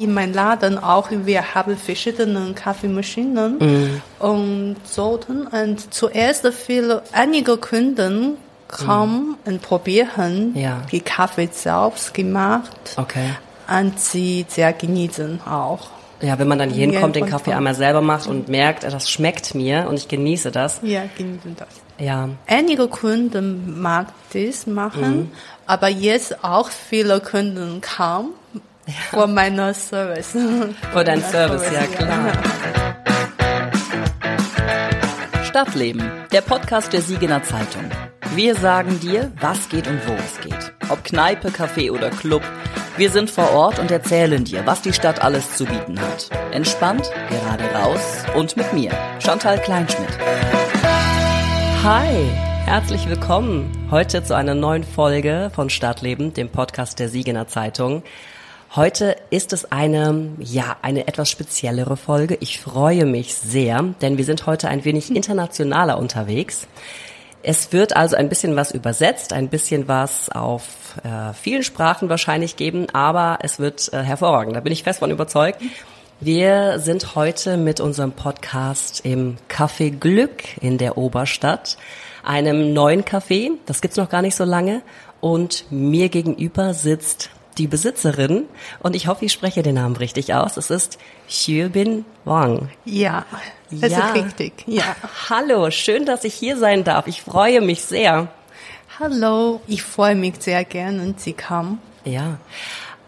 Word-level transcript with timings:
In 0.00 0.14
meinem 0.14 0.32
Laden 0.32 0.78
auch, 0.78 1.08
wir 1.10 1.54
haben 1.54 1.76
verschiedene 1.76 2.54
Kaffeemaschinen 2.54 3.58
Mhm. 3.58 4.02
und 4.18 4.76
Sorten. 4.84 5.46
Und 5.46 5.92
zuerst 5.92 6.46
viele, 6.54 7.02
einige 7.12 7.58
Kunden 7.58 8.38
kommen 8.66 9.36
und 9.44 9.60
probieren 9.60 10.52
Mhm. 10.54 10.56
Ja. 10.56 10.82
die 10.90 11.00
Kaffee 11.02 11.50
selbst 11.52 12.14
gemacht. 12.14 12.94
Okay. 12.96 13.34
Und 13.68 14.00
sie 14.00 14.46
sehr 14.48 14.72
genießen 14.72 15.42
auch. 15.46 15.88
Ja, 16.22 16.38
wenn 16.38 16.48
man 16.48 16.58
dann 16.58 16.70
hier 16.70 16.90
hinkommt, 16.90 17.16
den 17.16 17.26
Kaffee 17.26 17.52
einmal 17.52 17.74
selber 17.74 18.00
macht 18.00 18.26
und 18.26 18.48
merkt, 18.48 18.84
das 18.84 19.10
schmeckt 19.10 19.54
mir 19.54 19.86
und 19.86 19.96
ich 19.96 20.08
genieße 20.08 20.50
das. 20.50 20.80
Ja, 20.82 21.02
genießen 21.18 21.56
das. 21.58 21.68
Ja, 21.98 22.30
Einige 22.46 22.88
Kunden 22.88 23.78
mag 23.82 24.06
das 24.32 24.66
machen, 24.66 25.16
Mhm. 25.18 25.32
aber 25.66 25.88
jetzt 25.88 26.42
auch 26.42 26.70
viele 26.70 27.20
Kunden 27.20 27.82
kamen 29.10 29.22
für 29.22 29.26
meinen 29.26 29.74
Service. 29.74 30.28
für 30.92 31.04
deinen 31.04 31.22
Service, 31.22 31.64
ja 31.72 31.86
klar. 31.86 32.32
Stadtleben, 35.44 36.10
der 36.32 36.42
Podcast 36.42 36.92
der 36.92 37.02
Siegener 37.02 37.42
Zeitung. 37.42 37.84
Wir 38.34 38.54
sagen 38.54 39.00
dir, 39.00 39.32
was 39.40 39.68
geht 39.68 39.88
und 39.88 40.00
wo 40.06 40.12
es 40.12 40.40
geht. 40.40 40.72
Ob 40.88 41.02
Kneipe, 41.02 41.48
Café 41.48 41.90
oder 41.90 42.10
Club. 42.10 42.42
Wir 42.96 43.10
sind 43.10 43.30
vor 43.30 43.50
Ort 43.52 43.78
und 43.78 43.90
erzählen 43.90 44.44
dir, 44.44 44.64
was 44.66 44.82
die 44.82 44.92
Stadt 44.92 45.22
alles 45.22 45.56
zu 45.56 45.64
bieten 45.64 46.00
hat. 46.00 46.30
Entspannt, 46.52 47.10
gerade 47.28 47.64
raus 47.74 48.24
und 48.36 48.56
mit 48.56 48.72
mir, 48.72 48.92
Chantal 49.18 49.58
Kleinschmidt. 49.60 50.18
Hi, 51.82 52.30
herzlich 52.66 53.08
willkommen 53.08 53.88
heute 53.90 54.22
zu 54.22 54.36
einer 54.36 54.54
neuen 54.54 54.84
Folge 54.84 55.50
von 55.52 55.70
Stadtleben, 55.70 56.32
dem 56.34 56.48
Podcast 56.48 57.00
der 57.00 57.08
Siegener 57.08 57.48
Zeitung. 57.48 58.04
Heute 58.76 59.16
ist 59.30 59.52
es 59.52 59.72
eine, 59.72 60.30
ja, 60.38 60.76
eine 60.80 61.08
etwas 61.08 61.28
speziellere 61.28 61.96
Folge. 61.96 62.36
Ich 62.38 62.60
freue 62.60 63.04
mich 63.04 63.34
sehr, 63.34 63.82
denn 64.00 64.16
wir 64.16 64.24
sind 64.24 64.46
heute 64.46 64.68
ein 64.68 64.84
wenig 64.84 65.12
internationaler 65.12 65.98
unterwegs. 65.98 66.68
Es 67.42 67.72
wird 67.72 67.96
also 67.96 68.14
ein 68.14 68.28
bisschen 68.28 68.54
was 68.54 68.70
übersetzt, 68.70 69.32
ein 69.32 69.48
bisschen 69.48 69.88
was 69.88 70.30
auf 70.30 70.94
äh, 71.02 71.32
vielen 71.32 71.64
Sprachen 71.64 72.08
wahrscheinlich 72.08 72.54
geben, 72.54 72.86
aber 72.92 73.40
es 73.42 73.58
wird 73.58 73.92
äh, 73.92 74.04
hervorragend. 74.04 74.54
Da 74.54 74.60
bin 74.60 74.72
ich 74.72 74.84
fest 74.84 75.00
von 75.00 75.10
überzeugt. 75.10 75.60
Wir 76.20 76.78
sind 76.78 77.16
heute 77.16 77.56
mit 77.56 77.80
unserem 77.80 78.12
Podcast 78.12 79.04
im 79.04 79.36
Café 79.48 79.90
Glück 79.90 80.44
in 80.60 80.78
der 80.78 80.96
Oberstadt, 80.96 81.76
einem 82.22 82.72
neuen 82.72 83.02
Café. 83.02 83.50
Das 83.66 83.80
gibt's 83.80 83.96
noch 83.96 84.10
gar 84.10 84.22
nicht 84.22 84.36
so 84.36 84.44
lange. 84.44 84.82
Und 85.20 85.64
mir 85.70 86.08
gegenüber 86.08 86.72
sitzt 86.72 87.30
die 87.60 87.66
Besitzerin 87.66 88.44
und 88.80 88.96
ich 88.96 89.06
hoffe, 89.06 89.26
ich 89.26 89.32
spreche 89.32 89.62
den 89.62 89.74
Namen 89.74 89.94
richtig 89.96 90.32
aus. 90.34 90.56
Es 90.56 90.70
ist 90.70 90.98
Xiubin 91.28 92.06
Wang. 92.24 92.70
Ja, 92.86 93.26
das 93.70 93.92
Ja. 93.92 94.08
ist 94.08 94.14
richtig. 94.24 94.64
Ja. 94.66 94.96
Hallo, 95.28 95.70
schön, 95.70 96.06
dass 96.06 96.24
ich 96.24 96.32
hier 96.34 96.56
sein 96.56 96.84
darf. 96.84 97.06
Ich 97.06 97.20
freue 97.22 97.60
mich 97.60 97.82
sehr. 97.82 98.28
Hallo, 98.98 99.60
ich 99.66 99.82
freue 99.82 100.14
mich 100.14 100.34
sehr 100.40 100.64
gern 100.64 101.00
und 101.00 101.20
Sie 101.20 101.34
kamen. 101.34 101.78
Ja. 102.04 102.38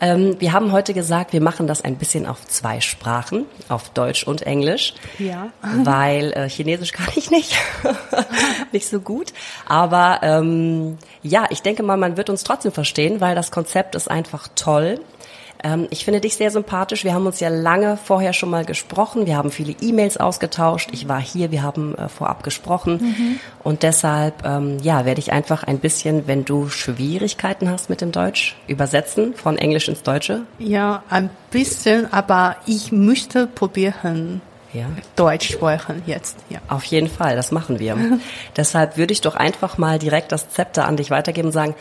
Ähm, 0.03 0.41
wir 0.41 0.53
haben 0.53 0.73
heute 0.73 0.95
gesagt, 0.95 1.33
wir 1.33 1.41
machen 1.41 1.69
das 1.69 1.83
ein 1.83 1.97
bisschen 1.97 2.27
auf 2.27 2.45
zwei 2.49 2.81
Sprachen, 2.81 3.47
auf 3.69 3.89
Deutsch 3.91 4.25
und 4.25 4.43
Englisch. 4.43 4.95
Ja. 5.19 5.51
Weil 5.63 6.33
äh, 6.33 6.49
Chinesisch 6.49 6.91
kann 6.91 7.07
ich 7.15 7.31
nicht. 7.31 7.55
nicht 8.73 8.89
so 8.89 8.99
gut. 9.01 9.33
Aber 9.65 10.19
ähm, 10.23 10.99
ja, 11.23 11.47
ich 11.51 11.63
denke 11.63 11.85
mal, 11.85 11.97
man 11.97 12.17
wird 12.17 12.31
uns 12.31 12.43
trotzdem 12.43 12.73
verstehen, 12.73 13.21
weil 13.21 13.37
das 13.37 13.53
Konzept 13.53 13.95
ist 13.95 14.11
einfach 14.11 14.49
toll. 14.57 14.99
Ähm, 15.65 15.87
ich 15.91 16.05
finde 16.05 16.21
dich 16.21 16.37
sehr 16.37 16.51
sympathisch. 16.51 17.05
Wir 17.05 17.15
haben 17.15 17.27
uns 17.27 17.41
ja 17.41 17.49
lange 17.49 17.97
vorher 17.97 18.33
schon 18.33 18.51
mal 18.51 18.65
gesprochen. 18.65 19.27
Wir 19.27 19.37
haben 19.37 19.51
viele 19.51 19.75
E-Mails 19.81 20.17
ausgetauscht. 20.17 20.91
Ich 20.93 21.09
war 21.09 21.21
hier, 21.21 21.51
wir 21.51 21.63
haben 21.63 21.95
äh, 21.97 22.09
vorab 22.09 22.43
gesprochen. 22.43 23.41
Und 23.63 23.83
deshalb, 23.83 24.45
ähm, 24.45 24.79
ja, 24.83 25.05
werde 25.05 25.21
ich 25.21 25.33
einfach 25.33 25.63
ein 25.65 25.79
bisschen, 25.79 26.27
wenn 26.27 26.45
du 26.45 26.69
Schwierigkeiten 26.69 27.71
hast 27.71 27.91
mit 27.91 28.01
dem 28.01 28.13
Deutsch, 28.13 28.57
übersetzen 28.67 29.35
von 29.35 29.59
Englisch 29.59 29.89
ins 29.89 30.03
Deutsche. 30.03 30.43
Ja, 30.59 31.03
ein 31.09 31.31
bisschen, 31.51 32.13
aber 32.13 32.57
ich 32.67 32.93
möchte 32.93 33.47
probieren, 33.47 34.41
Ja. 34.73 34.87
Deutsch 35.17 35.53
sprechen 35.53 36.03
jetzt. 36.07 36.39
Ja. 36.49 36.59
Auf 36.69 36.85
jeden 36.85 37.09
Fall, 37.09 37.37
das 37.37 37.53
machen 37.53 37.79
wir. 37.79 37.97
Deshalb 38.57 38.97
würde 38.97 39.13
ich 39.13 39.21
doch 39.21 39.37
einfach 39.37 39.79
mal 39.79 39.99
direkt 39.99 40.33
das 40.33 40.49
Zepter 40.49 40.87
an 40.87 40.97
dich 40.97 41.11
weitergeben 41.11 41.49
und 41.49 41.53
sagen, 41.53 41.75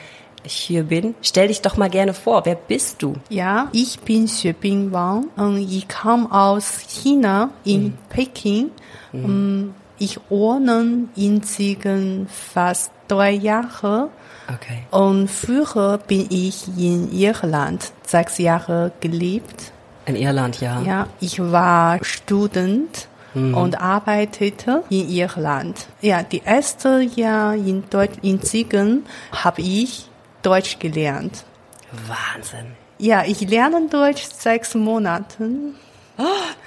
ich 0.44 0.54
hier 0.54 0.84
bin. 0.84 1.16
Stell 1.22 1.48
dich 1.50 1.62
doch 1.62 1.78
mal 1.78 1.90
gerne 1.90 2.14
vor. 2.14 2.46
Wer 2.46 2.56
bist 2.56 3.02
du? 3.04 3.16
Ja, 3.30 3.68
ich 3.72 4.00
bin 4.00 4.26
Xuebing 4.26 4.92
Wang 4.92 5.26
und 5.36 5.58
ich 5.58 5.88
komme 5.88 6.32
aus 6.32 6.80
China 6.90 7.50
in 7.64 7.98
Peking. 8.10 8.72
Und 9.14 9.76
Ich 9.98 10.20
wohne 10.30 11.08
in 11.16 11.44
Siegen 11.44 12.28
fast 12.28 12.92
drei 13.08 13.32
Jahre 13.32 14.10
Okay. 14.48 14.80
und 14.90 15.30
früher 15.30 16.00
bin 16.00 16.26
ich 16.30 16.68
in 16.76 17.12
Irland 17.14 17.92
sechs 18.06 18.38
Jahre 18.40 18.92
gelebt. 19.00 19.72
In 20.08 20.16
Irland, 20.16 20.60
ja. 20.60 20.82
Ja, 20.82 21.08
ich 21.20 21.40
war 21.40 22.00
Student 22.04 23.08
und 23.36 23.80
arbeitete 23.80 24.84
in 24.90 25.08
Irland. 25.10 25.86
Ja, 26.02 26.22
die 26.24 26.42
erste 26.44 27.00
Jahr 27.16 27.54
in 27.54 27.84
Deutsch, 27.90 28.18
in 28.24 28.42
Siegen 28.42 29.06
habe 29.32 29.62
ich 29.62 30.10
Deutsch 30.42 30.80
gelernt. 30.80 31.44
Wahnsinn. 32.08 32.76
Ja, 32.98 33.24
ich 33.26 33.42
lerne 33.42 33.88
Deutsch 33.90 34.24
sechs 34.24 34.76
Monaten. 34.76 35.76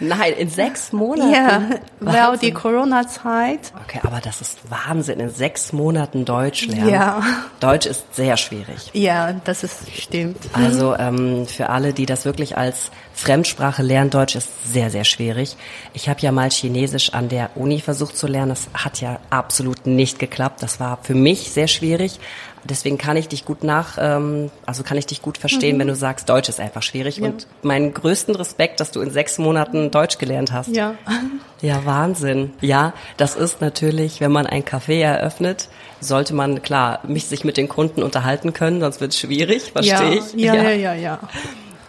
Nein, 0.00 0.32
in 0.32 0.50
sechs 0.50 0.92
Monaten. 0.92 1.32
Ja, 1.32 1.62
weil 2.00 2.14
Wahnsinn. 2.14 2.48
die 2.48 2.52
Corona-Zeit. 2.54 3.72
Okay, 3.84 4.00
aber 4.02 4.20
das 4.20 4.40
ist 4.40 4.58
Wahnsinn. 4.68 5.20
In 5.20 5.30
sechs 5.30 5.72
Monaten 5.72 6.24
Deutsch 6.24 6.66
lernen. 6.66 6.88
Ja. 6.88 7.22
Deutsch 7.60 7.86
ist 7.86 8.14
sehr 8.14 8.36
schwierig. 8.36 8.90
Ja, 8.94 9.32
das 9.44 9.62
ist 9.62 9.92
stimmt. 9.96 10.38
Also 10.54 10.96
ähm, 10.96 11.46
für 11.46 11.68
alle, 11.68 11.92
die 11.92 12.06
das 12.06 12.24
wirklich 12.24 12.56
als 12.56 12.90
Fremdsprache 13.12 13.82
lernen, 13.82 14.10
Deutsch 14.10 14.34
ist 14.34 14.48
sehr, 14.72 14.90
sehr 14.90 15.04
schwierig. 15.04 15.56
Ich 15.92 16.08
habe 16.08 16.20
ja 16.20 16.32
mal 16.32 16.50
Chinesisch 16.50 17.12
an 17.14 17.28
der 17.28 17.50
Uni 17.54 17.80
versucht 17.80 18.16
zu 18.16 18.26
lernen. 18.26 18.48
Das 18.48 18.66
hat 18.74 19.00
ja 19.00 19.20
absolut 19.30 19.86
nicht 19.86 20.18
geklappt. 20.18 20.62
Das 20.62 20.80
war 20.80 20.98
für 21.02 21.14
mich 21.14 21.52
sehr 21.52 21.68
schwierig. 21.68 22.18
Deswegen 22.64 22.98
kann 22.98 23.16
ich 23.16 23.28
dich 23.28 23.44
gut 23.44 23.62
nach, 23.62 23.98
ähm, 24.00 24.50
also 24.64 24.82
kann 24.82 24.96
ich 24.96 25.06
dich 25.06 25.20
gut 25.20 25.38
verstehen, 25.38 25.78
wenn 25.78 25.88
du 25.88 25.94
sagst, 25.94 26.28
Deutsch 26.28 26.48
ist 26.48 26.60
einfach 26.60 26.82
schwierig. 26.82 27.18
Ja. 27.18 27.26
Und 27.26 27.46
meinen 27.62 27.92
größten 27.92 28.34
Respekt, 28.34 28.80
dass 28.80 28.90
du 28.90 29.00
in 29.00 29.10
sechs 29.10 29.38
Monaten 29.38 29.90
Deutsch 29.90 30.18
gelernt 30.18 30.52
hast. 30.52 30.68
Ja. 30.68 30.94
Ja, 31.60 31.86
Wahnsinn. 31.86 32.52
Ja, 32.60 32.92
das 33.16 33.36
ist 33.36 33.62
natürlich, 33.62 34.20
wenn 34.20 34.30
man 34.30 34.46
ein 34.46 34.64
Café 34.64 35.00
eröffnet, 35.00 35.68
sollte 35.98 36.34
man 36.34 36.60
klar 36.60 37.00
mich 37.08 37.24
sich 37.24 37.42
mit 37.42 37.56
den 37.56 37.70
Kunden 37.70 38.02
unterhalten 38.02 38.52
können, 38.52 38.80
sonst 38.80 39.00
wird 39.00 39.12
es 39.12 39.18
schwierig, 39.18 39.72
verstehe 39.72 40.16
ich. 40.16 40.34
Ja, 40.34 40.54
ja, 40.54 40.70
ja, 40.72 40.94
ja. 40.94 41.18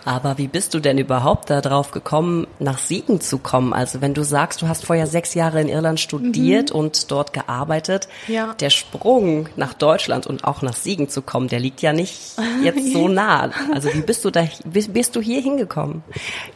Aber 0.06 0.38
wie 0.38 0.48
bist 0.48 0.74
du 0.76 0.80
denn 0.80 0.98
überhaupt 1.00 1.50
darauf 1.50 1.90
gekommen, 1.92 2.46
nach 2.60 2.78
Siegen 2.78 3.20
zu 3.22 3.40
kommen? 3.40 3.74
Also 3.74 4.02
wenn 4.02 4.14
du 4.14 4.24
sagst, 4.24 4.62
du 4.62 4.68
hast 4.68 4.86
vorher 4.86 5.08
sechs 5.08 5.34
Jahre 5.34 5.60
in 5.60 5.68
Irland 5.68 6.00
studiert 6.00 6.72
und 6.72 7.10
dort 7.12 7.34
gearbeitet, 7.34 8.08
Ja. 8.28 8.54
der 8.60 8.70
Sprung 8.70 9.50
nach 9.56 9.74
Deutschland 9.74 10.28
und 10.28 10.44
auch 10.44 10.62
nach 10.62 10.76
Siegen 10.76 11.10
zu 11.10 11.24
kommen, 11.24 11.48
der 11.48 11.60
liegt 11.60 11.82
ja 11.82 11.92
nicht 11.92 12.38
jetzt 12.64 12.94
so 12.94 13.08
nah. 13.10 13.50
Also 13.74 13.92
wie 13.94 14.02
bist 14.02 14.24
du 14.24 14.30
da, 14.30 14.48
wie 14.64 14.88
bist 14.88 15.16
du 15.16 15.22
hier 15.22 15.42
hingekommen? 15.42 16.04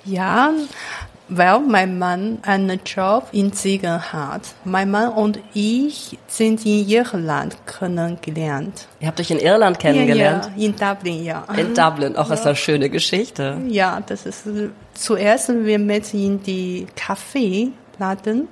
Ja, 0.05 0.51
weil 1.29 1.59
mein 1.59 1.97
Mann 1.99 2.39
einen 2.41 2.79
Job 2.85 3.27
in 3.31 3.51
Siegen 3.51 4.11
hat. 4.11 4.41
Mein 4.65 4.91
Mann 4.91 5.09
und 5.09 5.39
ich 5.53 6.17
sind 6.27 6.65
in 6.65 6.87
Irland 6.87 7.55
kennengelernt. 7.65 8.87
Ihr 8.99 9.07
habt 9.07 9.19
euch 9.19 9.31
in 9.31 9.39
Irland 9.39 9.79
kennengelernt. 9.79 10.49
Ja, 10.55 10.61
ja, 10.61 10.67
in 10.67 10.75
Dublin, 10.75 11.23
ja. 11.23 11.45
In 11.55 11.73
Dublin, 11.73 12.15
auch 12.15 12.31
ist 12.31 12.39
das 12.39 12.45
eine 12.45 12.55
schöne 12.55 12.89
Geschichte. 12.89 13.57
Ja, 13.67 14.01
das 14.05 14.25
ist 14.25 14.43
zuerst 14.93 15.49
wir 15.49 15.79
mit 15.79 16.13
in 16.13 16.41
die 16.43 16.87
Kaffeeladen. 16.95 18.47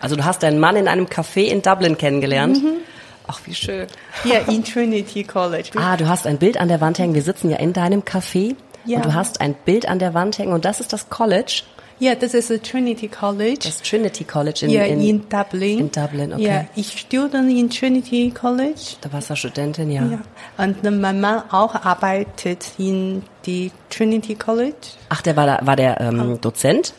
Also 0.00 0.16
du 0.16 0.24
hast 0.24 0.42
deinen 0.42 0.58
Mann 0.58 0.76
in 0.76 0.88
einem 0.88 1.06
Café 1.06 1.42
in 1.42 1.62
Dublin 1.62 1.98
kennengelernt. 1.98 2.62
Mhm. 2.62 2.78
Ach, 3.26 3.40
wie 3.44 3.54
schön. 3.54 3.86
Ja, 4.24 4.38
in 4.50 4.64
Trinity 4.64 5.22
College. 5.22 5.70
Ah, 5.76 5.98
du 5.98 6.08
hast 6.08 6.26
ein 6.26 6.38
Bild 6.38 6.58
an 6.58 6.68
der 6.68 6.80
Wand 6.80 6.98
hängen. 6.98 7.14
Wir 7.14 7.22
sitzen 7.22 7.50
ja 7.50 7.58
in 7.58 7.74
deinem 7.74 8.00
Café. 8.00 8.56
Ja. 8.84 8.96
Und 8.98 9.06
du 9.06 9.14
hast 9.14 9.42
ein 9.42 9.54
Bild 9.54 9.86
an 9.86 9.98
der 9.98 10.14
Wand 10.14 10.38
hängen 10.38 10.52
und 10.52 10.64
das 10.64 10.80
ist 10.80 10.94
das 10.94 11.10
College, 11.10 11.62
Ja, 12.00 12.14
das 12.14 12.34
ist 12.34 12.50
a 12.50 12.58
Trinity 12.58 13.08
College. 13.08 13.60
das 13.64 13.82
Trinity 13.82 14.24
College 14.24 14.66
in, 14.66 14.70
ja, 14.70 14.84
in, 14.84 15.00
in, 15.00 15.28
Dublin. 15.28 15.78
in 15.80 15.90
Dublin, 15.90 16.32
okay. 16.32 16.44
Ja, 16.44 16.64
ich 16.76 16.98
studiere 16.98 17.38
in 17.38 17.70
Trinity 17.70 18.30
College. 18.30 18.96
Da 19.00 19.12
warst 19.12 19.30
du 19.30 19.36
Studentin, 19.36 19.90
ja. 19.90 20.02
Ja. 20.04 20.20
Und 20.64 20.82
mein 20.84 21.20
Mann 21.20 21.42
auch 21.50 21.74
arbeitet 21.74 22.72
in 22.78 23.22
die 23.46 23.72
Trinity 23.90 24.36
College. 24.36 24.74
Ach, 25.08 25.22
der 25.22 25.36
war 25.36 25.46
da, 25.46 25.58
war 25.62 25.76
der 25.76 26.00
ähm, 26.00 26.40
Dozent? 26.40 26.94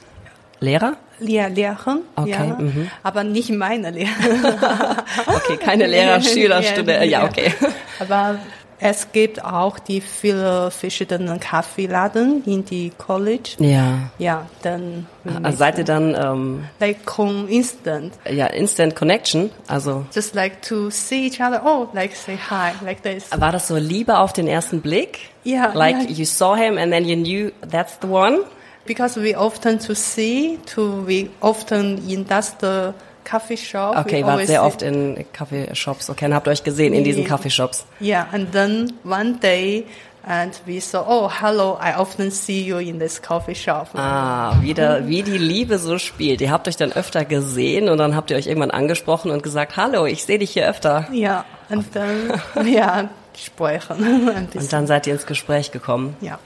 Lehrer? 0.60 0.98
Ja, 1.22 1.48
Lehren. 1.48 2.02
Okay, 2.16 2.31
ja. 2.31 2.56
mhm. 2.57 2.90
Aber 3.04 3.24
nicht 3.24 3.50
meine 3.52 3.92
Lehrer. 3.92 4.10
Okay, 5.28 5.57
keine 5.57 5.88
Lehrer, 5.88 6.22
Schüler, 6.22 6.63
Studenten. 6.63 7.10
Ja, 7.10 7.25
okay. 7.25 7.54
Aber 8.00 8.40
es 8.80 9.12
gibt 9.12 9.44
auch 9.44 9.78
die 9.80 10.00
viele 10.02 10.72
verschiedene 10.72 11.38
Kaffeeladen 11.40 12.44
in 12.46 12.64
die 12.66 12.92
College. 12.98 13.52
Ja. 13.60 14.10
Ja, 14.18 14.48
dann 14.62 15.06
Also 15.44 15.58
seid 15.58 15.78
ihr 15.78 15.84
dann 15.84 16.16
ähm, 16.16 16.64
like 16.80 17.06
con 17.06 17.48
instant, 17.50 18.14
ja 18.30 18.48
Instant 18.48 18.96
Connection? 18.96 19.52
Also 19.68 20.06
just 20.14 20.34
like 20.36 20.62
to 20.62 20.90
see 20.90 21.28
each 21.28 21.42
other. 21.42 21.62
Oh, 21.66 21.88
like 21.94 22.16
say 22.16 22.38
hi, 22.38 22.72
like 22.84 23.04
this. 23.04 23.30
war 23.38 23.52
das 23.52 23.68
so 23.68 23.76
Liebe 23.78 24.18
auf 24.18 24.34
den 24.34 24.48
ersten 24.48 24.81
Blick? 24.81 25.20
Ja, 25.44 25.72
Like 25.74 26.10
ja. 26.10 26.16
you 26.16 26.26
saw 26.26 26.56
him 26.56 26.78
and 26.78 26.92
then 26.92 27.06
you 27.06 27.16
knew 27.16 27.52
that's 27.70 27.98
the 28.02 28.08
one? 28.08 28.40
Because 28.86 29.22
we 29.22 29.36
often 29.38 29.78
to 29.80 29.94
see, 29.94 30.58
to 30.74 31.06
we 31.06 31.30
often 31.42 31.98
in 32.10 32.26
that's 32.26 32.56
the 32.60 32.94
coffee 33.30 33.58
shop. 33.58 33.96
Okay, 33.98 34.26
wart 34.26 34.46
sehr 34.48 34.64
oft 34.64 34.81
in 34.81 35.26
Kaffeeshops. 35.34 36.10
Okay, 36.10 36.26
und 36.26 36.34
habt 36.34 36.48
euch 36.48 36.64
gesehen 36.64 36.94
in 36.94 37.04
diesen 37.04 37.24
Ja. 37.24 37.30
Kaffeeshops. 37.30 37.86
Yeah, 38.02 38.28
and 38.31 38.52
then 38.52 38.94
one 39.04 39.38
day, 39.40 39.86
and 40.24 40.54
we 40.66 40.80
saw, 40.80 41.04
oh, 41.08 41.30
hello, 41.30 41.78
I 41.81 41.96
often 41.98 42.31
see 42.31 42.62
you 42.64 42.78
in 42.78 43.00
this 43.00 43.22
coffee 43.22 43.56
shop. 43.56 43.90
Ah, 43.96 44.56
wieder, 44.62 45.08
wie 45.08 45.24
die 45.24 45.38
Liebe 45.38 45.78
so 45.78 45.98
spielt. 45.98 46.42
Ihr 46.42 46.52
habt 46.52 46.68
euch 46.68 46.78
dann 46.78 46.92
öfter 46.92 47.26
gesehen 47.26 47.90
und 47.90 47.98
dann 47.98 48.16
habt 48.16 48.31
ihr 48.31 48.38
euch 48.38 48.48
irgendwann 48.48 48.72
angesprochen 48.72 49.31
und 49.31 49.44
gesagt, 49.44 49.78
hallo, 49.78 50.06
ich 50.06 50.24
sehe 50.24 50.40
dich 50.40 50.52
hier 50.52 50.68
öfter. 50.68 51.08
Yeah, 51.12 51.46
and 51.70 51.92
then, 51.94 52.34
yeah, 52.66 53.10
sprechen. 53.38 54.28
Und 54.54 54.74
dann 54.74 54.88
seid 54.88 55.08
ihr 55.08 55.14
ins 55.14 55.26
Gespräch 55.26 55.72
gekommen. 55.72 56.18
Ja. 56.22 56.40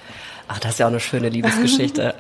Ach, 0.48 0.60
das 0.60 0.74
ist 0.74 0.80
ja 0.80 0.86
auch 0.86 0.92
eine 0.92 1.00
schöne 1.00 1.30
Liebesgeschichte. 1.30 2.16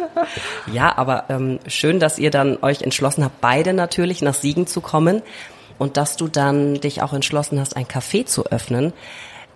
ja, 0.72 0.96
aber 0.96 1.24
ähm, 1.28 1.58
schön, 1.66 1.98
dass 1.98 2.18
ihr 2.18 2.30
dann 2.30 2.58
euch 2.62 2.82
entschlossen 2.82 3.24
habt, 3.24 3.40
beide 3.40 3.72
natürlich 3.72 4.22
nach 4.22 4.34
Siegen 4.34 4.66
zu 4.66 4.80
kommen 4.80 5.22
und 5.78 5.96
dass 5.96 6.16
du 6.16 6.28
dann 6.28 6.74
dich 6.74 7.02
auch 7.02 7.12
entschlossen 7.12 7.58
hast, 7.58 7.76
ein 7.76 7.86
Café 7.86 8.26
zu 8.26 8.46
öffnen. 8.46 8.92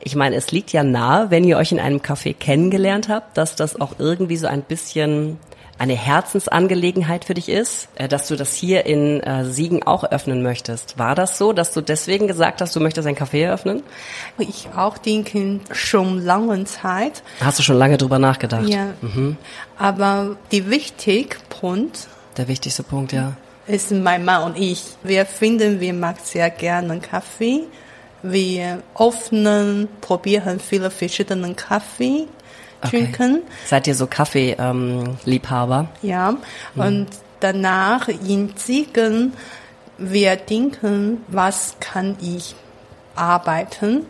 Ich 0.01 0.17
meine, 0.17 0.37
es 0.37 0.51
liegt 0.51 0.73
ja 0.73 0.83
nahe, 0.83 1.31
wenn 1.31 1.45
ihr 1.45 1.59
euch 1.59 1.73
in 1.73 1.79
einem 1.81 1.99
Café 1.99 2.35
kennengelernt 2.35 3.09
habt, 3.09 3.37
dass 3.37 3.55
das 3.55 3.81
auch 3.81 3.95
irgendwie 3.99 4.37
so 4.37 4.47
ein 4.47 4.63
bisschen 4.63 5.39
eine 5.83 5.97
Herzensangelegenheit 5.97 7.25
für 7.25 7.35
dich 7.35 7.49
ist, 7.49 7.89
äh, 7.97 8.07
dass 8.07 8.29
du 8.29 8.37
das 8.37 8.55
hier 8.55 8.87
in 8.87 9.21
äh, 9.21 9.45
Siegen 9.45 9.83
auch 9.83 10.05
öffnen 10.05 10.41
möchtest. 10.41 10.97
War 10.97 11.17
das 11.17 11.39
so, 11.39 11.53
dass 11.53 11.73
du 11.73 11.81
deswegen 11.81 12.29
gesagt 12.29 12.61
hast, 12.61 12.77
du 12.77 12.79
möchtest 12.79 13.09
ein 13.09 13.17
Café 13.17 13.43
eröffnen? 13.43 13.83
Ich 14.39 14.69
auch 14.77 14.97
denke 14.97 15.59
schon 15.73 16.25
lange 16.25 16.63
Zeit. 16.67 17.25
Hast 17.41 17.59
du 17.59 17.65
schon 17.65 17.79
lange 17.79 17.97
drüber 17.97 18.21
nachgedacht? 18.21 18.69
Ja. 18.69 18.91
Aber 19.77 20.37
die 20.53 20.71
wichtige 20.71 21.35
Punkt 21.49 22.07
Der 22.37 22.47
wichtigste 22.47 22.85
Punkt, 22.85 23.13
ja. 23.13 23.33
ist 23.67 23.91
mein 23.91 24.25
Mann 24.25 24.45
und 24.45 24.57
ich. 24.57 24.85
Wir 25.03 25.27
finden, 25.27 25.81
wir 25.81 25.95
mag 25.95 26.21
sehr 26.23 26.51
gerne 26.51 27.01
Kaffee. 27.01 27.63
Wir 28.23 28.85
öffnen, 28.97 29.89
probieren 30.01 30.61
viele 30.61 30.93
verschiedene 30.93 31.55
Kaffee 31.55 32.29
trinken. 32.89 33.43
Seid 33.67 33.87
ihr 33.87 33.95
so 33.95 34.07
Kaffee-Liebhaber? 34.07 35.89
Ja. 36.03 36.35
Und 36.77 37.07
danach 37.41 38.09
in 38.09 38.53
Siegen, 38.57 39.33
wir 39.99 40.37
denken, 40.37 41.19
was 41.29 41.77
kann 41.81 42.17
ich 42.21 42.55
arbeiten? 43.15 44.07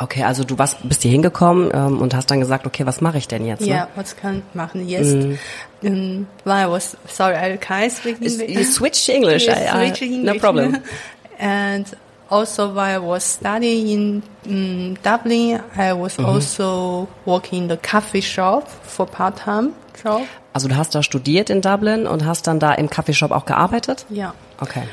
okay, 0.00 0.22
also 0.22 0.44
du 0.44 0.56
warst, 0.58 0.88
bist 0.88 1.02
hier 1.02 1.10
hingekommen 1.10 1.70
ähm, 1.74 2.00
und 2.00 2.14
hast 2.14 2.30
dann 2.30 2.38
gesagt, 2.38 2.68
okay, 2.68 2.86
was 2.86 3.00
mache 3.00 3.18
ich 3.18 3.26
denn 3.26 3.44
jetzt? 3.44 3.66
Ja, 3.66 3.80
Ne? 3.80 3.88
was 3.96 4.16
kann 4.16 4.44
ich 4.48 4.54
machen 4.54 4.88
jetzt? 4.88 5.12
Um, 5.82 6.28
while 6.44 6.68
I 6.68 6.70
was 6.70 6.96
sorry, 7.08 7.34
I 7.34 7.56
can't 7.58 7.90
speak 7.90 8.20
Is- 8.22 8.38
English. 8.38 8.56
You 8.58 8.64
switch 8.64 9.08
English. 9.08 9.48
I- 9.48 9.50
I- 9.50 9.88
switch 9.88 10.02
No 10.02 10.06
English. 10.18 10.38
problem. 10.40 10.76
and 11.40 11.84
also 12.30 12.74
while 12.74 12.94
I 12.94 12.98
was 12.98 13.24
studying 13.24 13.88
in 13.88 14.22
um, 14.46 14.94
Dublin, 15.02 15.60
I 15.76 15.92
was 15.92 16.16
Mhm. 16.18 16.26
also 16.26 17.08
working 17.24 17.62
in 17.64 17.68
the 17.68 17.76
coffee 17.78 18.22
shop 18.22 18.68
for 18.68 19.06
part-time 19.06 19.72
job. 20.02 20.22
Also 20.52 20.68
du 20.68 20.76
hast 20.76 20.94
da 20.94 21.02
studiert 21.02 21.50
in 21.50 21.60
Dublin 21.60 22.06
und 22.06 22.24
hast 22.24 22.46
dann 22.46 22.58
da 22.58 22.72
im 22.74 22.88
Kaffeeshop 22.90 23.30
auch 23.30 23.44
gearbeitet? 23.44 24.06
Yeah. 24.10 24.34
Okay. 24.60 24.84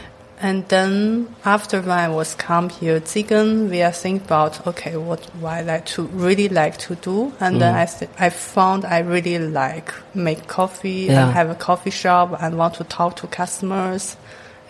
And 0.42 0.68
then 0.68 1.28
after 1.46 1.80
I 1.88 2.10
was 2.14 2.38
come 2.38 2.68
here, 2.70 3.02
Zigen, 3.04 3.70
we 3.72 3.82
are 3.84 3.94
think 3.94 4.24
about 4.30 4.68
okay, 4.68 4.96
what 4.98 5.22
what 5.40 5.54
I 5.54 5.62
like 5.64 5.86
to 5.96 6.10
really 6.14 6.50
like 6.50 6.78
to 6.88 6.96
do, 6.96 7.32
and 7.40 7.60
then 7.62 7.74
I 7.74 7.86
th- 7.86 8.10
I 8.20 8.30
found 8.30 8.84
I 8.86 9.00
really 9.00 9.38
like 9.40 9.94
make 10.14 10.46
coffee 10.48 11.08
Yeah. 11.08 11.24
and 11.24 11.34
have 11.34 11.50
a 11.50 11.56
coffee 11.56 11.90
shop 11.92 12.38
and 12.42 12.58
want 12.58 12.76
to 12.76 12.84
talk 12.84 13.16
to 13.22 13.28
customers. 13.28 14.18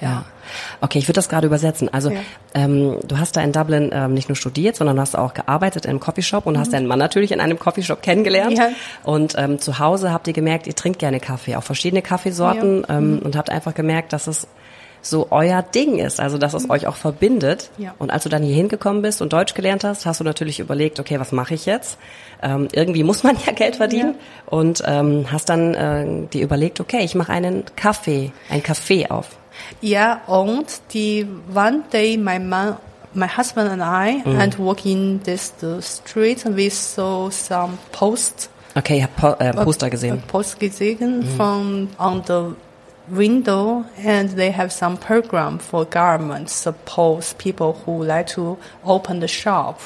Ja. 0.05 0.25
Okay, 0.79 0.99
ich 0.99 1.05
würde 1.07 1.15
das 1.15 1.27
gerade 1.27 1.47
übersetzen. 1.47 1.91
Also 1.93 2.11
Ja. 2.11 2.19
ähm, 2.53 2.97
du 3.07 3.17
hast 3.17 3.35
da 3.35 3.41
in 3.41 3.51
Dublin 3.51 3.89
ähm, 3.91 4.13
nicht 4.13 4.29
nur 4.29 4.35
studiert, 4.35 4.75
sondern 4.75 4.95
du 4.95 5.01
hast 5.01 5.17
auch 5.17 5.33
gearbeitet 5.33 5.85
in 5.85 5.89
einem 5.91 5.99
Coffeeshop 5.99 6.45
und 6.45 6.57
hast 6.59 6.71
deinen 6.73 6.85
Mann 6.87 6.99
natürlich 6.99 7.31
in 7.31 7.39
einem 7.41 7.57
Coffeeshop 7.59 8.01
kennengelernt. 8.01 8.51
Mhm. 8.51 8.57
Ja. 8.57 8.69
Und 9.03 9.33
ähm, 9.37 9.59
zu 9.59 9.79
Hause 9.79 10.13
habt 10.13 10.27
ihr 10.27 10.33
gemerkt, 10.33 10.67
ihr 10.67 10.75
trinkt 10.75 10.99
gerne 10.99 11.19
Kaffee, 11.19 11.55
auch 11.55 11.63
verschiedene 11.63 12.01
Kaffeesorten 12.03 12.85
Ja. 12.87 12.99
Mhm. 13.01 13.15
ähm, 13.17 13.21
und 13.25 13.35
habt 13.35 13.49
einfach 13.49 13.73
gemerkt, 13.73 14.13
dass 14.13 14.27
es 14.27 14.47
so 15.05 15.27
euer 15.29 15.61
Ding 15.61 15.99
ist, 15.99 16.19
also 16.19 16.37
dass 16.37 16.53
es 16.53 16.69
euch 16.69 16.87
auch 16.87 16.95
verbindet. 16.95 17.69
Mhm. 17.77 17.83
Ja. 17.83 17.95
Und 17.99 18.11
als 18.11 18.23
du 18.23 18.29
dann 18.29 18.43
hier 18.43 18.55
hingekommen 18.55 19.01
bist 19.01 19.21
und 19.21 19.31
Deutsch 19.33 19.53
gelernt 19.53 19.83
hast, 19.83 20.05
hast 20.05 20.19
du 20.19 20.23
natürlich 20.23 20.59
überlegt, 20.59 20.99
okay, 20.99 21.19
was 21.19 21.31
mache 21.31 21.53
ich 21.53 21.65
jetzt? 21.65 21.97
Ähm, 22.41 22.67
irgendwie 22.71 23.03
muss 23.03 23.23
man 23.23 23.37
ja 23.45 23.53
Geld 23.53 23.75
verdienen 23.75 24.15
und 24.47 24.83
ähm, 24.85 25.27
hast 25.31 25.49
dann 25.49 25.73
äh, 25.75 26.27
dir 26.27 26.41
überlegt, 26.43 26.79
okay, 26.79 27.03
ich 27.03 27.13
mache 27.15 27.31
einen 27.31 27.63
Kaffee, 27.75 28.31
ein 28.49 28.61
Café 28.61 29.09
auf. 29.11 29.37
Yeah, 29.81 30.21
und 30.27 30.81
die 30.93 31.25
one 31.53 31.83
day 31.93 32.17
my 32.17 32.39
man, 32.39 32.77
my 33.13 33.27
husband 33.27 33.69
and 33.69 33.81
I, 33.81 34.21
and 34.37 34.59
walking 34.59 35.21
this 35.23 35.53
the 35.61 35.81
street, 35.81 36.45
and 36.45 36.57
we 36.57 36.69
saw 36.69 37.29
some 37.29 37.77
posts, 37.93 38.49
Okay, 38.77 38.97
ich 38.97 39.03
habe 39.03 39.13
po 39.15 39.41
äh, 39.41 39.53
Poster 39.53 39.89
gesehen. 39.89 40.21
a 40.27 40.31
post 40.31 40.59
gesehen 40.59 41.23
from 41.37 41.87
on 41.97 42.21
the 42.27 42.53
window, 43.09 43.85
and 44.03 44.29
they 44.35 44.51
have 44.51 44.71
some 44.71 44.97
program 44.97 45.59
for 45.59 45.85
government 45.85 46.49
suppose 46.49 47.33
people 47.37 47.81
who 47.85 48.03
like 48.03 48.27
to 48.27 48.57
open 48.83 49.19
the 49.19 49.27
shop. 49.27 49.79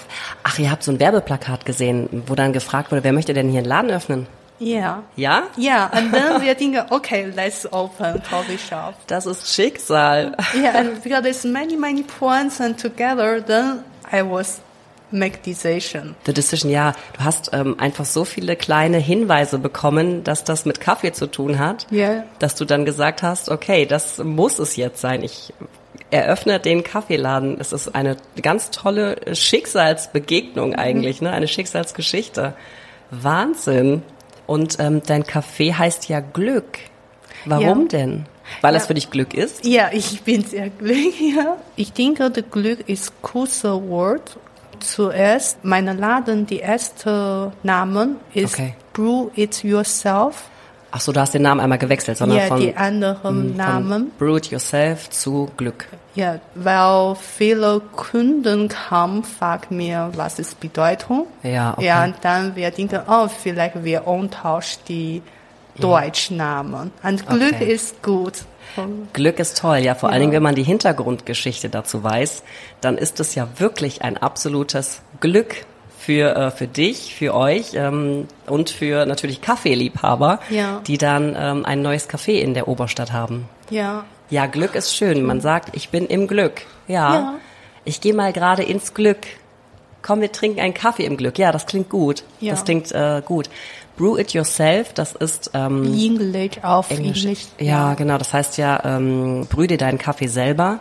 Ach, 0.43 0.57
ihr 0.59 0.71
habt 0.71 0.83
so 0.83 0.91
ein 0.91 0.99
Werbeplakat 0.99 1.65
gesehen, 1.65 2.23
wo 2.27 2.35
dann 2.35 2.53
gefragt 2.53 2.91
wurde, 2.91 3.03
wer 3.03 3.13
möchte 3.13 3.33
denn 3.33 3.49
hier 3.49 3.59
einen 3.59 3.67
Laden 3.67 3.91
öffnen? 3.91 4.27
Yeah. 4.61 5.03
Ja? 5.15 5.47
Yeah, 5.57 5.89
and 5.93 6.11
then 6.11 6.41
we 6.41 6.49
are 6.49 6.55
thinking, 6.55 6.81
okay, 6.91 7.25
let's 7.33 7.65
open 7.71 8.21
coffee 8.29 8.57
shop. 8.57 8.95
Das 9.07 9.25
ist 9.25 9.53
Schicksal. 9.53 10.35
yeah, 10.53 10.77
and 10.77 11.01
because 11.01 11.21
there's 11.23 11.45
many, 11.45 11.77
many 11.77 12.03
points 12.03 12.59
and 12.59 12.77
together, 12.77 13.39
then 13.41 13.85
I 14.11 14.21
was 14.21 14.59
make 15.11 15.39
decision. 15.45 16.15
The 16.25 16.33
Decision, 16.33 16.71
ja. 16.71 16.93
Du 17.17 17.23
hast 17.23 17.51
ähm, 17.53 17.79
einfach 17.79 18.05
so 18.05 18.25
viele 18.25 18.55
kleine 18.55 18.97
Hinweise 18.97 19.59
bekommen, 19.59 20.23
dass 20.23 20.43
das 20.43 20.65
mit 20.65 20.79
Kaffee 20.79 21.11
zu 21.13 21.27
tun 21.27 21.59
hat, 21.59 21.87
Ja. 21.91 22.23
dass 22.39 22.55
du 22.55 22.65
dann 22.65 22.85
gesagt 22.85 23.23
hast, 23.23 23.49
okay, 23.49 23.85
das 23.85 24.17
muss 24.23 24.59
es 24.59 24.75
jetzt 24.75 25.01
sein. 25.01 25.23
Ich 25.23 25.53
eröffne 26.11 26.59
den 26.59 26.83
Kaffeeladen. 26.83 27.57
Es 27.59 27.71
ist 27.73 27.93
eine 27.95 28.17
ganz 28.41 28.71
tolle 28.71 29.17
Schicksalsbegegnung 29.35 30.75
eigentlich, 30.75 31.21
ne? 31.21 31.31
Eine 31.31 31.47
Schicksalsgeschichte. 31.47 32.53
Wahnsinn. 33.11 34.01
Und 34.47 34.79
ähm, 34.79 35.01
dein 35.05 35.23
Café 35.23 35.73
heißt 35.73 36.09
ja 36.09 36.19
Glück. 36.21 36.79
Warum 37.45 37.81
Ja. 37.83 37.87
denn? 37.87 38.25
Weil 38.61 38.75
es 38.75 38.83
Ja. 38.83 38.87
für 38.87 38.93
dich 38.95 39.11
Glück 39.11 39.35
ist? 39.35 39.63
Ja, 39.63 39.89
ich 39.93 40.21
bin 40.23 40.43
sehr 40.43 40.69
glücklich. 40.69 41.19
Ja. 41.35 41.57
Ich 41.75 41.93
denke, 41.93 42.29
das 42.31 42.43
Glück 42.49 42.87
ist 42.89 43.21
kurzer 43.21 43.87
Wort. 43.89 44.37
Zuerst, 44.79 45.63
meine 45.63 45.93
Laden, 45.93 46.45
die 46.45 46.59
erste 46.59 47.51
Name 47.63 48.15
ist 48.33 48.53
Okay. 48.55 48.73
Brew 48.93 49.29
It 49.35 49.63
Yourself. 49.63 50.43
Ach 50.91 50.99
so, 50.99 51.11
du 51.11 51.19
hast 51.19 51.35
den 51.35 51.43
Namen 51.43 51.61
einmal 51.61 51.77
gewechselt, 51.77 52.17
sondern 52.17 52.39
Ja, 52.39 52.45
von, 52.47 52.59
die 52.61 52.75
anderen 52.75 53.55
Namen. 53.55 54.11
von 54.17 54.17
Brew 54.17 54.37
It 54.37 54.47
Yourself 54.47 55.09
zu 55.11 55.49
Glück. 55.55 55.87
Ja, 56.15 56.39
weil 56.55 57.15
viele 57.15 57.79
Kunden 57.95 58.67
kamen, 58.67 59.23
fragen 59.23 59.77
mir, 59.77 60.09
was 60.15 60.39
ist 60.39 60.59
Bedeutung? 60.59 61.27
Ja, 61.43 61.73
okay. 61.73 61.85
Ja, 61.85 62.03
und 62.05 62.15
dann 62.21 62.55
wir 62.55 62.71
denken, 62.71 62.99
oh, 63.07 63.27
vielleicht 63.27 63.83
wir 63.83 64.07
umtauschen 64.07 64.79
die 64.87 65.21
Deutschnamen. 65.79 66.91
Und 67.03 67.27
Glück 67.27 67.53
Okay. 67.53 67.71
ist 67.71 68.01
gut. 68.03 68.33
Glück 69.13 69.39
ist 69.39 69.57
toll, 69.57 69.77
ja, 69.77 69.95
vor 69.95 70.09
allen 70.09 70.17
Ja. 70.17 70.21
Dingen, 70.21 70.33
wenn 70.33 70.43
man 70.43 70.55
die 70.55 70.63
Hintergrundgeschichte 70.63 71.69
dazu 71.69 72.03
weiß, 72.03 72.43
dann 72.81 72.97
ist 72.97 73.19
es 73.19 73.35
ja 73.35 73.47
wirklich 73.57 74.01
ein 74.01 74.17
absolutes 74.17 75.01
Glück 75.19 75.65
für, 75.97 76.35
äh, 76.35 76.51
für 76.51 76.67
dich, 76.67 77.13
für 77.15 77.33
euch 77.35 77.73
ähm, 77.75 78.27
und 78.47 78.69
für 78.69 79.05
natürlich 79.05 79.41
Kaffeeliebhaber, 79.41 80.39
Ja. 80.49 80.81
die 80.87 80.97
dann 80.97 81.35
ähm, 81.37 81.65
ein 81.65 81.81
neues 81.81 82.09
Café 82.09 82.39
in 82.39 82.53
der 82.53 82.67
Oberstadt 82.67 83.11
haben. 83.13 83.47
Ja, 83.69 84.05
Ja, 84.31 84.45
Glück 84.45 84.75
ist 84.75 84.95
schön. 84.95 85.23
Man 85.23 85.41
sagt, 85.41 85.75
ich 85.75 85.89
bin 85.89 86.05
im 86.05 86.27
Glück. 86.27 86.61
Ja, 86.87 87.13
Ja. 87.15 87.33
ich 87.83 87.99
gehe 87.99 88.13
mal 88.13 88.31
gerade 88.31 88.61
ins 88.63 88.93
Glück. 88.93 89.25
Komm, 90.01 90.21
wir 90.21 90.31
trinken 90.31 90.59
einen 90.59 90.73
Kaffee 90.73 91.05
im 91.05 91.17
Glück. 91.17 91.37
Ja, 91.37 91.51
das 91.51 91.65
klingt 91.65 91.89
gut. 91.89 92.23
Ja. 92.39 92.51
Das 92.51 92.63
klingt 92.65 92.91
äh, 92.91 93.21
gut. 93.25 93.49
Brew 93.97 94.17
it 94.17 94.31
yourself, 94.31 94.93
das 94.93 95.11
ist 95.13 95.51
ähm, 95.53 95.83
Englisch 95.83 96.63
auf 96.63 96.89
Englisch. 96.89 97.23
Englisch. 97.25 97.47
Ja, 97.59 97.95
genau. 97.95 98.17
Das 98.17 98.33
heißt 98.33 98.57
ja, 98.57 98.81
ähm, 98.85 99.45
brüh 99.49 99.67
dir 99.67 99.77
deinen 99.77 99.97
Kaffee 99.97 100.27
selber. 100.27 100.79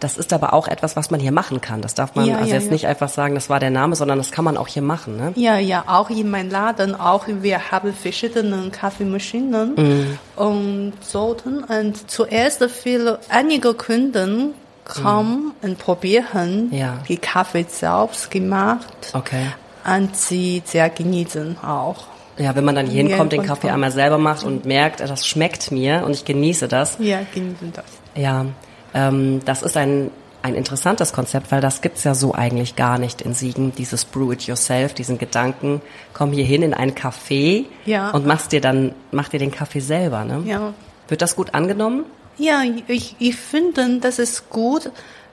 Das 0.00 0.16
ist 0.16 0.32
aber 0.32 0.54
auch 0.54 0.66
etwas, 0.66 0.96
was 0.96 1.10
man 1.10 1.20
hier 1.20 1.30
machen 1.30 1.60
kann. 1.60 1.82
Das 1.82 1.92
darf 1.92 2.14
man 2.14 2.24
Mhm. 2.24 2.30
Ja, 2.30 2.36
also 2.38 2.48
ja, 2.48 2.54
jetzt 2.56 2.70
nicht 2.70 2.86
einfach 2.86 3.10
sagen, 3.10 3.34
das 3.34 3.50
war 3.50 3.60
der 3.60 3.68
Name, 3.68 3.96
sondern 3.96 4.16
das 4.16 4.30
kann 4.30 4.46
man 4.46 4.56
auch 4.56 4.66
hier 4.66 4.80
machen. 4.80 5.18
Ne? 5.18 5.32
Ja, 5.36 5.58
ja, 5.58 5.84
auch 5.86 6.08
in 6.08 6.30
meinem 6.30 6.50
Laden, 6.50 6.94
auch 6.98 7.26
wir 7.28 7.70
haben 7.70 7.92
verschiedene 7.92 8.70
Kaffeemaschinen 8.70 9.74
Mhm. 9.76 10.18
und 10.42 10.92
Sorten. 11.02 11.64
Und 11.64 12.10
zuerst 12.10 12.64
viele, 12.70 13.18
einige 13.28 13.74
Kunden 13.74 14.54
kommen 14.88 15.52
und 15.62 15.78
probieren 15.78 16.68
Mhm. 16.70 16.74
Ja. 16.76 16.98
die 17.08 17.18
Kaffee 17.18 17.66
selbst 17.68 18.30
gemacht 18.30 19.12
Okay. 19.12 19.46
und 19.86 20.16
sie 20.16 20.62
sehr 20.64 20.90
genießen 20.90 21.58
auch. 21.62 22.06
Ja, 22.38 22.54
wenn 22.54 22.64
man 22.64 22.74
dann 22.76 22.86
hier 22.86 23.02
hinkommt, 23.06 23.32
den 23.32 23.42
Kaffee 23.42 23.68
einmal 23.70 23.90
selber 23.92 24.16
macht 24.18 24.44
und 24.44 24.64
merkt, 24.64 25.00
das 25.00 25.26
schmeckt 25.26 25.70
mir 25.72 26.02
und 26.04 26.12
ich 26.12 26.24
genieße 26.24 26.68
das. 26.68 26.96
Ja, 27.00 27.20
genießen 27.34 27.72
das. 27.72 27.84
Ja, 28.14 28.46
ähm, 28.94 29.40
das 29.44 29.62
ist 29.62 29.76
ein, 29.76 30.10
ein 30.42 30.54
interessantes 30.54 31.12
Konzept, 31.12 31.50
weil 31.50 31.60
das 31.60 31.80
gibt's 31.82 32.04
ja 32.04 32.14
so 32.14 32.32
eigentlich 32.34 32.76
gar 32.76 32.98
nicht 32.98 33.22
in 33.22 33.34
Siegen, 33.34 33.72
dieses 33.74 34.04
Brew 34.04 34.30
it 34.32 34.42
yourself, 34.46 34.94
diesen 34.94 35.18
Gedanken, 35.18 35.80
komm 36.14 36.30
hier 36.32 36.44
hin 36.44 36.62
in 36.62 36.74
ein 36.74 36.94
Café 36.94 37.64
Ja. 37.84 38.10
und 38.12 38.24
machst 38.24 38.52
dir 38.52 38.60
dann, 38.60 38.94
mach 39.10 39.28
dir 39.28 39.40
den 39.40 39.50
Kaffee 39.50 39.80
selber, 39.80 40.24
ne? 40.24 40.42
Ja. 40.46 40.74
Wird 41.08 41.22
das 41.22 41.34
gut 41.34 41.54
angenommen? 41.54 42.04
Ja, 42.38 42.62
ich, 42.86 43.16
ich 43.18 43.36
finde, 43.36 43.98
das 44.00 44.18
ist 44.18 44.48
gut. 44.50 44.90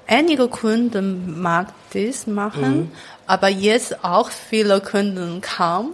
Einige 0.07 0.47
Kunden 0.47 1.41
mag 1.41 1.67
das 1.93 2.27
machen, 2.27 2.77
Mhm. 2.77 2.91
aber 3.25 3.47
jetzt 3.49 4.03
auch 4.03 4.29
viele 4.29 4.79
Kunden 4.81 5.41
kamen 5.41 5.89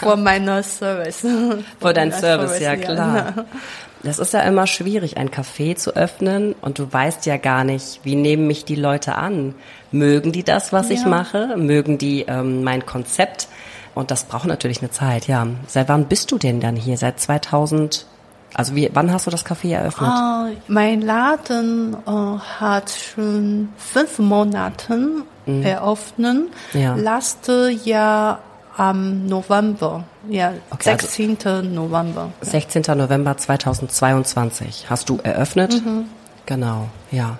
vor 0.00 0.16
meiner 0.16 0.62
Service. 0.62 1.26
Vor 1.80 1.92
deinem 1.92 2.10
meiner 2.10 2.20
Service, 2.20 2.60
ja 2.60 2.76
klar. 2.76 3.44
Das 4.04 4.18
ist 4.20 4.32
ja 4.34 4.40
immer 4.40 4.66
schwierig, 4.68 5.16
ein 5.16 5.30
Café 5.30 5.74
zu 5.76 5.96
öffnen 5.96 6.54
und 6.60 6.78
du 6.78 6.92
weißt 6.92 7.26
ja 7.26 7.38
gar 7.38 7.64
nicht, 7.64 8.00
wie 8.04 8.14
nehmen 8.14 8.46
mich 8.46 8.64
die 8.64 8.76
Leute 8.76 9.16
an? 9.16 9.54
Mögen 9.90 10.30
die 10.30 10.44
das, 10.44 10.72
was 10.72 10.90
ich 10.90 11.00
Ja. 11.00 11.08
mache? 11.08 11.56
Mögen 11.56 11.98
die 11.98 12.22
ähm, 12.28 12.62
mein 12.62 12.86
Konzept? 12.86 13.48
Und 13.96 14.10
das 14.12 14.24
braucht 14.24 14.46
natürlich 14.46 14.80
eine 14.80 14.90
Zeit, 14.90 15.26
ja. 15.26 15.46
Seit 15.66 15.88
wann 15.88 16.06
bist 16.06 16.30
du 16.30 16.38
denn 16.38 16.60
dann 16.60 16.76
hier? 16.76 16.98
Seit 16.98 17.18
2000? 17.18 18.06
Also 18.54 18.74
wie, 18.76 18.88
wann 18.92 19.12
hast 19.12 19.26
du 19.26 19.30
das 19.30 19.44
Café 19.44 19.74
eröffnet? 19.74 20.08
Ah, 20.10 20.46
mein 20.68 21.00
Laden 21.00 21.96
äh, 22.06 22.10
hat 22.60 22.90
schon 22.90 23.68
fünf 23.76 24.18
Monate 24.18 24.94
eröffnet. 25.46 26.50
Mhm. 26.72 26.80
Ja. 26.80 26.94
Letztes 26.94 27.84
Jahr 27.84 28.38
am 28.76 29.26
November, 29.26 30.04
ja, 30.28 30.52
Okay, 30.70 30.90
also- 30.90 31.06
16. 31.06 31.74
November. 31.74 32.30
16. 32.40 32.82
November 32.96 33.36
2022 33.36 34.86
hast 34.88 35.08
du 35.08 35.18
eröffnet. 35.22 35.84
Mhm. 35.84 36.06
Genau, 36.46 36.88
ja. 37.10 37.38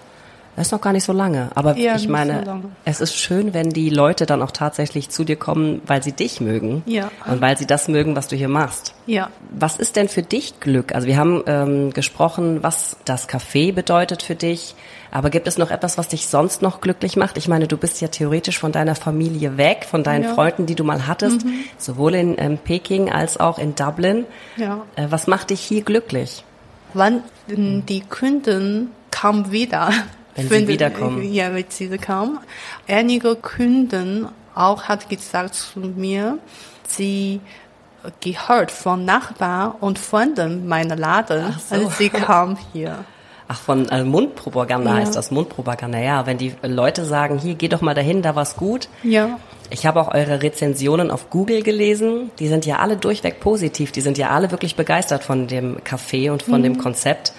Das 0.56 0.68
ist 0.68 0.73
noch 0.73 0.80
gar 0.80 0.92
nicht 0.92 1.02
so 1.04 1.12
lange, 1.12 1.50
aber 1.56 1.76
Ja, 1.76 1.96
ich 1.96 2.06
meine, 2.08 2.44
so 2.44 2.61
es 2.84 3.00
ist 3.00 3.16
schön, 3.16 3.54
wenn 3.54 3.70
die 3.70 3.90
Leute 3.90 4.25
dann 4.25 4.40
auch 4.40 4.52
tatsächlich 4.52 5.08
zu 5.11 5.25
dir 5.25 5.34
kommen, 5.37 5.82
weil 5.87 6.02
sie 6.02 6.12
dich 6.12 6.40
mögen 6.40 6.82
Ja. 6.87 7.11
und 7.26 7.40
weil 7.40 7.58
sie 7.58 7.66
das 7.66 7.88
mögen, 7.88 8.14
was 8.14 8.28
du 8.28 8.37
hier 8.37 8.49
machst. 8.49 8.94
Ja. 9.06 9.30
Was 9.50 9.76
ist 9.76 9.96
denn 9.96 10.08
für 10.08 10.23
dich 10.23 10.61
Glück? 10.61 10.94
Also 10.94 11.08
wir 11.08 11.16
haben 11.16 11.42
ähm, 11.46 11.92
gesprochen, 11.92 12.62
was 12.62 12.96
das 13.04 13.28
Café 13.28 13.73
bedeutet 13.75 14.23
für 14.23 14.37
dich, 14.37 14.76
aber 15.11 15.30
gibt 15.30 15.49
es 15.49 15.58
noch 15.58 15.70
etwas, 15.73 15.99
was 15.99 16.08
dich 16.08 16.28
sonst 16.28 16.62
noch 16.62 16.80
glücklich 16.80 17.16
macht? 17.16 17.37
Ich 17.37 17.49
meine, 17.49 17.66
du 17.66 17.76
bist 17.76 18.00
ja 18.00 18.08
theoretisch 18.08 18.58
von 18.58 18.70
deiner 18.70 18.94
Familie 18.94 19.56
weg, 19.56 19.87
von 19.90 20.04
deinen 20.04 20.23
Ja. 20.25 20.30
Mhm. 20.30 20.34
Freunden, 20.34 20.66
die 20.66 20.75
du 20.76 20.84
mal 20.84 21.06
hattest, 21.08 21.40
sowohl 21.78 22.14
in 22.14 22.37
ähm, 22.38 22.58
Peking 22.58 23.11
als 23.11 23.38
auch 23.40 23.58
in 23.58 23.75
Dublin. 23.75 24.25
Ja. 24.56 24.82
Äh, 24.94 25.06
was 25.11 25.26
macht 25.26 25.50
dich 25.50 25.61
hier 25.61 25.82
glücklich? 25.82 26.44
Wann 26.94 27.23
die 27.49 28.02
Kunden 28.08 28.90
kommen 29.11 29.50
wieder. 29.50 29.90
Wenn 30.37 30.49
sie 30.49 30.69
wiederkommen. 30.69 31.33
Ja, 31.33 31.55
wenn 31.55 31.64
sie 31.69 31.97
kommen. 31.99 32.38
Einige 32.88 33.37
Kunden 33.37 34.29
auch 34.55 34.85
hat 34.85 35.09
gesagt 35.09 35.55
zu 35.55 35.81
mir, 35.81 36.38
sie 36.87 37.41
gehört 38.21 38.71
von 38.71 39.05
Nachbarn 39.05 39.73
und 39.81 39.99
Freunden 39.99 40.69
meiner 40.69 40.97
Laden 40.97 41.55
so. 41.69 41.76
und 41.76 41.93
sie 41.93 42.09
kam 42.11 42.59
hier. 42.73 43.05
Ach, 43.47 43.59
von 43.59 43.88
äh, 43.91 44.05
Mundpropaganda 44.05 44.91
Ja. 44.91 44.97
heißt 44.97 45.17
das, 45.17 45.31
Mundpropaganda. 45.31 45.99
Ja, 45.99 46.26
wenn 46.26 46.38
die 46.38 46.55
Leute 46.62 47.05
sagen, 47.05 47.38
hier, 47.38 47.55
geh 47.55 47.69
doch 47.69 47.83
mal 47.83 47.95
dahin, 47.95 48.23
da 48.23 48.35
war's 48.35 48.57
gut. 48.57 48.88
Ja. 49.03 49.38
Ich 49.71 49.87
habe 49.87 50.00
auch 50.00 50.14
eure 50.14 50.43
Rezensionen 50.43 51.11
auf 51.11 51.31
Google 51.31 51.62
gelesen. 51.62 52.31
Die 52.38 52.49
sind 52.49 52.64
ja 52.64 52.76
alle 52.79 52.97
durchweg 52.97 53.41
positiv. 53.41 53.93
Die 53.93 54.00
sind 54.00 54.17
ja 54.19 54.31
alle 54.31 54.50
wirklich 54.50 54.76
begeistert 54.76 55.25
von 55.25 55.47
dem 55.47 55.79
Café 55.81 56.31
und 56.31 56.43
von 56.43 56.62
dem 56.62 56.79
Konzept. 56.79 57.33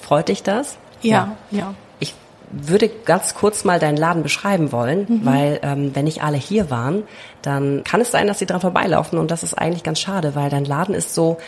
Freut 0.00 0.28
dich 0.28 0.42
das? 0.42 0.78
Ja, 1.02 1.36
ja. 1.50 1.74
Ich 1.74 1.85
würde 2.50 2.88
ganz 2.88 3.34
kurz 3.34 3.64
mal 3.64 3.78
deinen 3.78 3.96
Laden 3.96 4.22
beschreiben 4.22 4.72
wollen, 4.72 5.06
Mhm. 5.08 5.20
weil 5.24 5.60
ähm, 5.62 5.90
wenn 5.94 6.04
nicht 6.04 6.22
alle 6.22 6.36
hier 6.36 6.70
waren, 6.70 7.02
dann 7.42 7.82
kann 7.84 8.00
es 8.00 8.10
sein, 8.10 8.26
dass 8.26 8.38
sie 8.38 8.46
dran 8.46 8.60
vorbeilaufen 8.60 9.18
und 9.18 9.30
das 9.30 9.42
ist 9.42 9.54
eigentlich 9.54 9.82
ganz 9.82 9.98
schade, 10.00 10.34
weil 10.34 10.48
dein 10.50 10.64
Laden 10.64 10.94
ist 10.94 11.14
so 11.14 11.38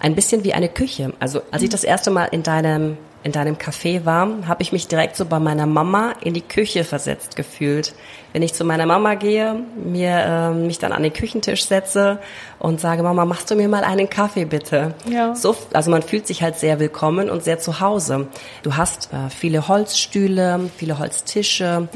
ein 0.00 0.14
bisschen 0.14 0.44
wie 0.44 0.52
eine 0.52 0.68
Küche. 0.68 1.12
Also 1.20 1.40
als 1.50 1.62
ich 1.62 1.70
das 1.70 1.84
erste 1.84 2.10
Mal 2.10 2.26
in 2.26 2.42
deinem 2.42 2.98
in 3.24 3.32
deinem 3.32 3.56
Café 3.56 4.04
war, 4.04 4.28
habe 4.46 4.62
ich 4.62 4.70
mich 4.70 4.86
direkt 4.86 5.16
so 5.16 5.24
bei 5.24 5.38
meiner 5.38 5.64
Mama 5.64 6.12
in 6.20 6.34
die 6.34 6.42
Küche 6.42 6.84
versetzt 6.84 7.36
gefühlt. 7.36 7.94
Wenn 8.34 8.42
ich 8.42 8.52
zu 8.52 8.64
meiner 8.64 8.84
Mama 8.84 9.14
gehe, 9.14 9.60
mir 9.82 10.24
ähm, 10.26 10.66
mich 10.66 10.78
dann 10.78 10.92
an 10.92 11.02
den 11.02 11.12
Küchentisch 11.12 11.64
setze 11.64 12.18
und 12.58 12.80
sage, 12.80 13.02
Mama, 13.02 13.24
machst 13.24 13.50
du 13.50 13.54
mir 13.54 13.66
mal 13.66 13.82
einen 13.82 14.10
Kaffee 14.10 14.44
bitte? 14.44 14.94
Ja. 15.08 15.34
So, 15.34 15.56
also 15.72 15.90
man 15.90 16.02
fühlt 16.02 16.26
sich 16.26 16.42
halt 16.42 16.56
sehr 16.56 16.78
willkommen 16.80 17.30
und 17.30 17.42
sehr 17.42 17.58
zu 17.58 17.80
Hause. 17.80 18.28
Du 18.62 18.76
hast 18.76 19.10
äh, 19.14 19.30
viele 19.30 19.68
Holzstühle, 19.68 20.68
viele 20.76 20.98
Holztische, 20.98 21.88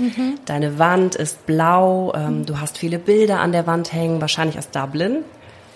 deine 0.46 0.78
Wand 0.78 1.14
ist 1.14 1.44
blau, 1.44 2.14
ähm, 2.16 2.46
du 2.46 2.58
hast 2.58 2.78
viele 2.78 2.98
Bilder 2.98 3.40
an 3.40 3.52
der 3.52 3.66
Wand 3.66 3.92
hängen, 3.92 4.22
wahrscheinlich 4.22 4.56
aus 4.56 4.70
Dublin. 4.70 5.24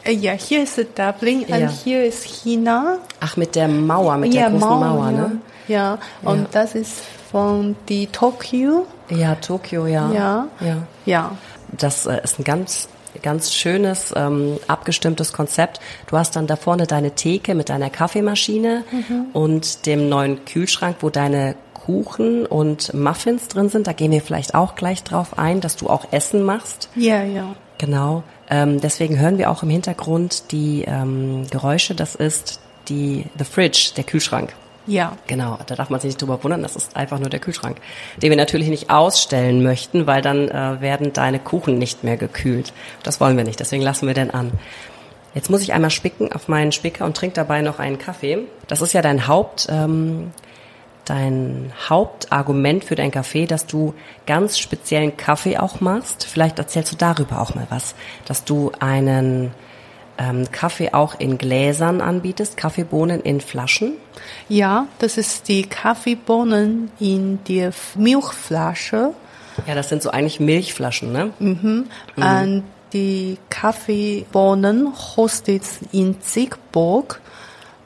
Äh, 0.05 0.13
Ja, 0.13 0.33
hier 0.33 0.63
ist 0.63 0.79
Dublin 0.97 1.45
Ja. 1.47 1.57
und 1.57 1.71
hier 1.71 2.05
ist 2.05 2.25
China. 2.25 2.99
Ach, 3.21 3.37
mit 3.37 3.55
der 3.55 3.69
Mauer, 3.69 4.17
mit 4.17 4.35
ja, 4.35 4.43
der 4.43 4.51
großen 4.51 4.69
Mauer, 4.69 4.95
Mauer, 4.95 5.11
ne? 5.11 5.39
Ja, 5.69 5.99
und 6.23 6.41
Ja. 6.41 6.47
das 6.53 6.75
ist 6.75 7.03
von 7.31 7.77
die 7.89 8.07
Tokio. 8.09 8.87
Ja, 9.11 9.35
Tokio, 9.37 9.87
ja. 9.87 10.11
Ja. 10.13 10.49
ja. 10.61 10.77
Ja. 11.07 11.33
Das 11.71 12.07
äh, 12.07 12.21
ist 12.23 12.39
ein 12.39 12.45
ganz 12.45 12.89
ganz 13.21 13.53
schönes, 13.53 14.13
ähm, 14.17 14.57
abgestimmtes 14.69 15.35
Konzept. 15.35 15.81
Du 16.07 16.17
hast 16.17 16.35
dann 16.35 16.47
da 16.47 16.57
vorne 16.57 16.87
deine 16.87 17.11
Theke 17.11 17.55
mit 17.55 17.69
deiner 17.69 17.91
Kaffeemaschine 17.91 18.85
und 19.35 19.85
dem 19.85 20.09
neuen 20.09 20.47
Kühlschrank, 20.47 20.97
wo 21.01 21.11
deine 21.11 21.55
Kuchen 21.75 22.47
und 22.47 22.95
Muffins 22.95 23.49
drin 23.49 23.69
sind. 23.69 23.87
Da 23.87 23.93
gehen 23.93 24.13
wir 24.13 24.23
vielleicht 24.23 24.55
auch 24.55 24.77
gleich 24.77 25.05
drauf 25.05 25.39
ein, 25.39 25.61
dass 25.61 25.77
du 25.77 25.91
auch 25.91 26.07
Essen 26.11 26.43
machst. 26.43 26.89
Ja, 26.95 27.23
ja. 27.23 27.55
Genau. 27.77 28.23
Ähm, 28.53 28.83
deswegen 28.83 29.19
hören 29.19 29.39
wir 29.39 29.51
auch 29.51 29.63
im 29.63 29.71
Hintergrund 29.71 30.53
die 30.53 30.85
ähm, 30.87 31.47
Geräusche. 31.51 31.95
Das 31.95 32.15
ist 32.15 32.61
die 32.89 33.25
The 33.39 33.45
Fridge, 33.45 33.93
der 33.97 34.05
Kühlschrank. 34.05 34.53
Ja. 34.87 35.17
Genau, 35.27 35.59
da 35.67 35.75
darf 35.75 35.89
man 35.89 36.01
sich 36.01 36.09
nicht 36.09 36.21
drüber 36.21 36.43
wundern, 36.45 36.61
das 36.61 36.77
ist 36.77 36.97
einfach 36.97 37.19
nur 37.19 37.31
der 37.31 37.39
Kühlschrank, 37.41 37.79
den 38.21 38.31
wir 38.31 38.37
natürlich 38.37 38.69
nicht 38.69 38.91
ausstellen 38.91 39.63
möchten, 39.63 40.07
weil 40.07 40.23
dann 40.23 40.49
äh, 40.49 40.81
werden 40.81 41.13
deine 41.13 41.39
Kuchen 41.39 41.79
nicht 41.79 42.05
mehr 42.05 42.17
gekühlt. 42.17 42.73
Das 43.05 43.21
wollen 43.21 43.37
wir 43.37 43.45
nicht, 43.45 43.61
deswegen 43.61 43.83
lassen 43.83 44.07
wir 44.07 44.15
den 44.15 44.33
an. 44.33 44.51
Jetzt 45.35 45.51
muss 45.51 45.63
ich 45.63 45.73
einmal 45.73 45.91
spicken 45.91 46.33
auf 46.33 46.49
meinen 46.49 46.73
Spicker 46.73 47.07
und 47.07 47.17
trinke 47.17 47.37
dabei 47.37 47.63
noch 47.63 47.79
einen 47.79 47.97
Kaffee. 47.97 48.41
Das 48.67 48.83
ist 48.83 48.93
ja 48.93 49.01
dein 49.03 49.29
Haupt, 49.29 49.69
ähm, 49.71 50.33
dein 51.05 51.73
Hauptargument 51.89 52.85
für 52.85 52.95
dein 52.95 53.11
Kaffee, 53.11 53.47
dass 53.47 53.67
du 53.67 53.95
ganz 54.27 54.59
speziellen 54.59 55.17
Kaffee 55.17 55.59
auch 55.59 55.81
machst. 55.81 56.25
Vielleicht 56.25 56.59
erzählst 56.59 56.93
du 56.93 56.97
darüber 56.97 57.41
auch 57.41 57.55
mal 57.55 57.67
was, 57.71 57.95
dass 58.27 58.45
du 58.45 58.73
einen 58.79 59.51
ähm, 60.19 60.51
Kaffee 60.53 60.93
auch 60.93 61.19
in 61.19 61.39
Gläsern 61.39 62.01
anbietest, 62.01 62.57
Kaffeebohnen 62.57 63.21
in 63.21 63.41
Flaschen. 63.41 63.95
Ja, 64.49 64.87
das 64.99 65.19
ist 65.19 65.49
die 65.49 65.65
Kaffeebohnen 65.65 66.91
in 67.01 67.43
der 67.45 67.73
Milchflasche. 67.97 69.15
Ja, 69.67 69.75
das 69.75 69.89
sind 69.89 70.03
so 70.03 70.11
eigentlich 70.11 70.41
Milchflaschen, 70.41 71.13
ne? 71.13 71.33
Mhm. 71.39 71.87
Und 72.17 72.65
die 72.93 73.39
Kaffeebohnen 73.49 74.93
hostet 75.17 75.63
in 75.93 76.17
Siegburg. 76.21 77.21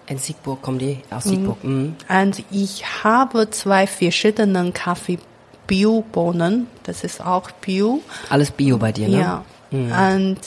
In 0.09 0.19
Siegburg 0.19 0.63
kommen 0.63 0.79
die, 0.79 1.01
aus 1.11 1.25
Siegburg. 1.25 1.63
Mhm. 1.65 1.97
Und 2.09 2.45
ich 2.51 2.85
habe 3.03 3.51
zwei 3.51 3.87
verschiedene 3.89 4.71
Kaffee-Bio-Bohnen. 5.67 6.69
Das 6.85 7.03
ist 7.05 7.25
auch 7.25 7.51
Bio. 7.51 8.01
Alles 8.31 8.51
Bio 8.51 8.79
bei 8.79 8.93
dir, 8.93 9.09
ne? 9.09 9.19
Ja. 9.19 9.45
Und 10.15 10.39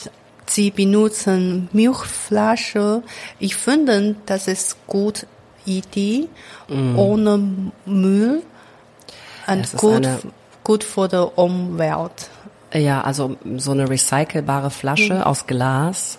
sie 0.46 0.72
benutzen 0.72 1.68
Milchflasche. 1.74 3.04
Ich 3.38 3.56
finde, 3.56 4.16
das 4.25 4.48
ist 4.48 4.78
gut 4.88 5.25
Idee, 5.66 6.28
ohne 6.96 7.39
Müll 7.86 8.42
und 9.46 9.78
gut, 9.78 10.08
gut 10.63 10.84
für 10.84 11.08
die 11.10 11.18
Umwelt. 11.36 12.30
Ja, 12.74 13.01
also 13.01 13.36
so 13.58 13.72
eine 13.72 13.89
recycelbare 13.89 14.72
Flasche 14.72 15.16
Mhm. 15.16 15.22
aus 15.22 15.46
Glas. 15.48 16.18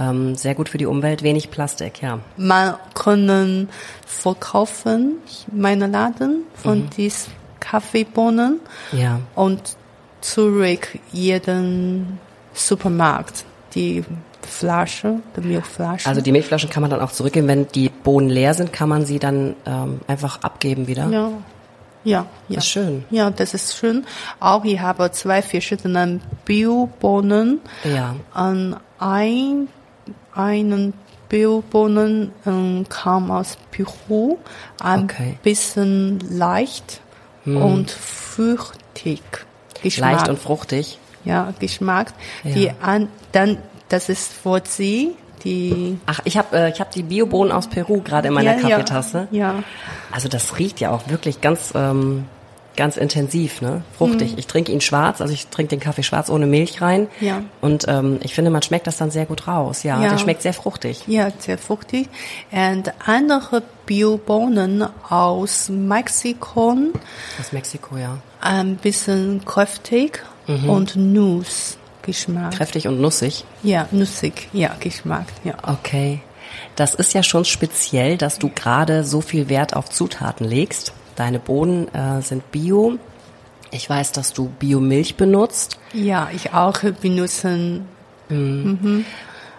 Ähm, 0.00 0.36
sehr 0.36 0.54
gut 0.54 0.68
für 0.68 0.78
die 0.78 0.86
Umwelt, 0.86 1.22
wenig 1.24 1.50
Plastik, 1.50 2.00
ja. 2.02 2.20
Man 2.36 2.74
können 2.94 3.68
verkaufen, 4.06 5.16
meine 5.52 5.86
Laden 5.88 6.44
von 6.54 6.88
diesen 6.96 7.32
Kaffeebohnen 7.58 8.60
Ja. 8.92 9.18
und 9.34 9.60
zurück 10.20 10.98
jeden 11.12 12.18
Supermarkt 12.54 13.44
die 13.74 14.04
Flasche, 14.42 15.16
die 15.36 15.40
Milchflasche. 15.46 16.08
Also 16.08 16.20
die 16.20 16.32
Milchflaschen 16.32 16.70
kann 16.70 16.80
man 16.80 16.90
dann 16.90 17.00
auch 17.00 17.12
zurückgeben. 17.12 17.48
Wenn 17.48 17.66
die 17.68 17.88
Bohnen 17.88 18.28
leer 18.30 18.54
sind, 18.54 18.72
kann 18.72 18.88
man 18.88 19.04
sie 19.04 19.18
dann 19.18 19.54
ähm, 19.66 20.00
einfach 20.06 20.42
abgeben 20.42 20.86
wieder. 20.86 21.08
ja, 21.10 21.30
ja, 22.04 22.26
ja. 22.48 22.56
Das 22.56 22.64
ist 22.64 22.70
schön. 22.70 23.04
Ja, 23.10 23.30
das 23.30 23.52
ist 23.54 23.76
schön. 23.76 24.06
Auch 24.40 24.64
ich 24.64 24.80
habe 24.80 25.10
zwei 25.10 25.42
verschiedene 25.42 26.20
Biobohnen. 26.44 27.60
Ja. 27.84 28.14
An 28.32 28.76
ein, 28.98 29.68
einen 30.34 30.94
Biobohnen 31.28 32.32
ähm, 32.46 32.86
kam 32.88 33.30
aus 33.30 33.58
Peru, 33.70 34.38
ein 34.80 35.04
Okay. 35.04 35.38
Bisschen 35.42 36.20
leicht 36.30 37.00
und 37.44 37.90
fruchtig. 37.90 39.22
Geschmack. 39.82 40.12
Leicht 40.12 40.28
und 40.28 40.38
fruchtig. 40.38 40.98
ja, 41.24 41.52
Geschmack. 41.58 42.12
Ja. 42.44 42.54
Die 42.54 42.70
an, 42.82 43.08
dann, 43.32 43.58
das 43.88 44.08
ist 44.08 44.32
für 44.32 44.60
Sie, 44.64 45.14
die 45.44 45.98
Ach, 46.06 46.20
ich 46.24 46.36
habe 46.36 46.56
äh, 46.56 46.70
ich 46.70 46.80
hab 46.80 46.90
die 46.90 47.02
Biobohnen 47.02 47.52
aus 47.52 47.68
Peru 47.68 48.02
gerade 48.02 48.28
in 48.28 48.34
meiner 48.34 48.56
ja, 48.56 48.60
Kaffeetasse. 48.60 49.28
Ja, 49.30 49.52
ja. 49.52 49.62
Also 50.10 50.28
das 50.28 50.58
riecht 50.58 50.80
ja 50.80 50.90
auch 50.90 51.08
wirklich 51.08 51.40
ganz 51.40 51.72
ähm, 51.74 52.24
ganz 52.78 52.96
intensiv, 52.96 53.60
ne? 53.60 53.82
Fruchtig. 53.98 54.32
Mhm. 54.32 54.38
Ich 54.38 54.46
trinke 54.46 54.72
ihn 54.72 54.80
schwarz, 54.80 55.20
also 55.20 55.34
ich 55.34 55.48
trinke 55.48 55.68
den 55.76 55.80
Kaffee 55.80 56.02
schwarz 56.02 56.30
ohne 56.30 56.46
Milch 56.46 56.80
rein. 56.80 57.08
Ja. 57.20 57.42
Und 57.60 57.86
ähm, 57.88 58.18
ich 58.22 58.32
finde, 58.34 58.50
man 58.50 58.62
schmeckt 58.62 58.86
das 58.86 58.96
dann 58.96 59.10
sehr 59.10 59.26
gut 59.26 59.46
raus. 59.46 59.82
Ja, 59.82 60.02
Ja. 60.02 60.08
der 60.08 60.18
schmeckt 60.18 60.40
sehr 60.40 60.54
fruchtig. 60.54 61.02
Ja, 61.06 61.28
sehr 61.38 61.58
fruchtig. 61.58 62.08
Und 62.50 62.90
andere 63.06 63.62
Biobohnen 63.84 64.86
aus 65.10 65.68
Mexiko, 65.68 66.76
Aus 67.38 67.52
Mexiko, 67.52 67.96
ja. 67.98 68.16
ein 68.40 68.76
bisschen 68.76 69.44
kräftig 69.44 70.22
Mhm. 70.46 70.70
und 70.70 70.96
Nussgeschmack. 70.96 72.52
Kräftig 72.54 72.86
und 72.88 73.00
nussig. 73.00 73.44
Ja, 73.62 73.86
nussig, 73.90 74.48
ja, 74.52 74.74
Geschmack, 74.80 75.26
ja. 75.44 75.54
Okay. 75.62 76.20
Das 76.76 76.94
ist 76.94 77.12
ja 77.12 77.22
schon 77.22 77.44
speziell, 77.44 78.16
dass 78.16 78.38
du 78.38 78.48
gerade 78.48 79.04
so 79.04 79.20
viel 79.20 79.48
Wert 79.48 79.74
auf 79.74 79.90
Zutaten 79.90 80.46
legst. 80.46 80.92
Deine 81.18 81.40
Bohnen 81.40 81.92
äh, 81.92 82.22
sind 82.22 82.52
bio. 82.52 82.96
Ich 83.72 83.90
weiß, 83.90 84.12
dass 84.12 84.32
du 84.32 84.50
Biomilch 84.58 85.16
benutzt. 85.16 85.78
Ja, 85.92 86.28
ich 86.32 86.54
auch 86.54 86.78
benutzen 87.00 87.86
mhm. 88.28 89.04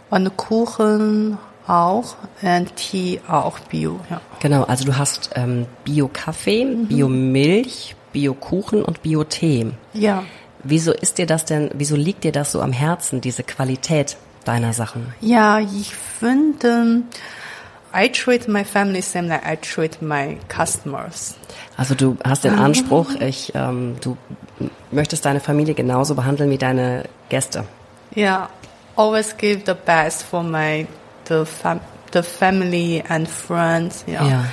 und 0.09 0.37
Kuchen 0.37 1.37
auch 1.67 2.15
und 2.41 2.75
Tee 2.77 3.19
auch 3.27 3.59
Bio, 3.59 3.99
ja. 4.09 4.21
Genau, 4.39 4.63
also 4.63 4.85
du 4.85 4.97
hast 4.97 5.31
ähm, 5.35 5.67
Bio-Kaffee, 5.83 6.65
Biomilch, 6.87 7.95
Bio-Kuchen 8.13 8.83
und 8.83 9.03
Bio-Tee. 9.03 9.73
Ja, 9.93 10.23
Wieso 10.63 10.91
ist 10.91 11.17
dir 11.17 11.25
das 11.25 11.45
denn, 11.45 11.71
wieso 11.73 11.95
liegt 11.95 12.23
dir 12.23 12.31
das 12.31 12.51
so 12.51 12.61
am 12.61 12.73
Herzen, 12.73 13.21
diese 13.21 13.43
Qualität 13.43 14.17
deiner 14.45 14.73
Sachen? 14.73 15.13
ja, 15.21 15.59
ich 15.59 15.95
finde, 15.95 17.03
I 17.91 18.08
treat 18.10 18.48
my 18.48 18.63
family 18.63 19.01
same 19.01 19.27
like 19.27 19.46
I 19.46 19.55
treat 19.55 20.01
my 20.01 20.38
customers. 20.48 21.36
Also 21.77 21.96
du 21.96 22.17
hast 22.24 22.43
den 22.43 22.58
Anspruch, 22.58 23.12
ich, 23.19 23.51
ähm, 23.55 23.96
du 24.01 24.17
möchtest 24.91 25.25
deine 25.25 25.39
Familie 25.39 25.74
genauso 25.74 26.15
behandeln 26.15 26.50
wie 26.51 26.58
deine 26.58 27.05
Gäste. 27.29 27.65
Yeah, 28.15 28.50
always 28.96 29.36
give 29.38 29.63
the 29.65 29.74
best 29.74 30.24
for 30.24 30.43
my 30.43 30.88
the 31.25 31.46
fam 31.46 31.79
the 32.12 32.24
family 32.24 33.03
and 33.08 33.27
friends. 33.27 34.03
Yeah, 34.08 34.25
Yeah. 34.27 34.46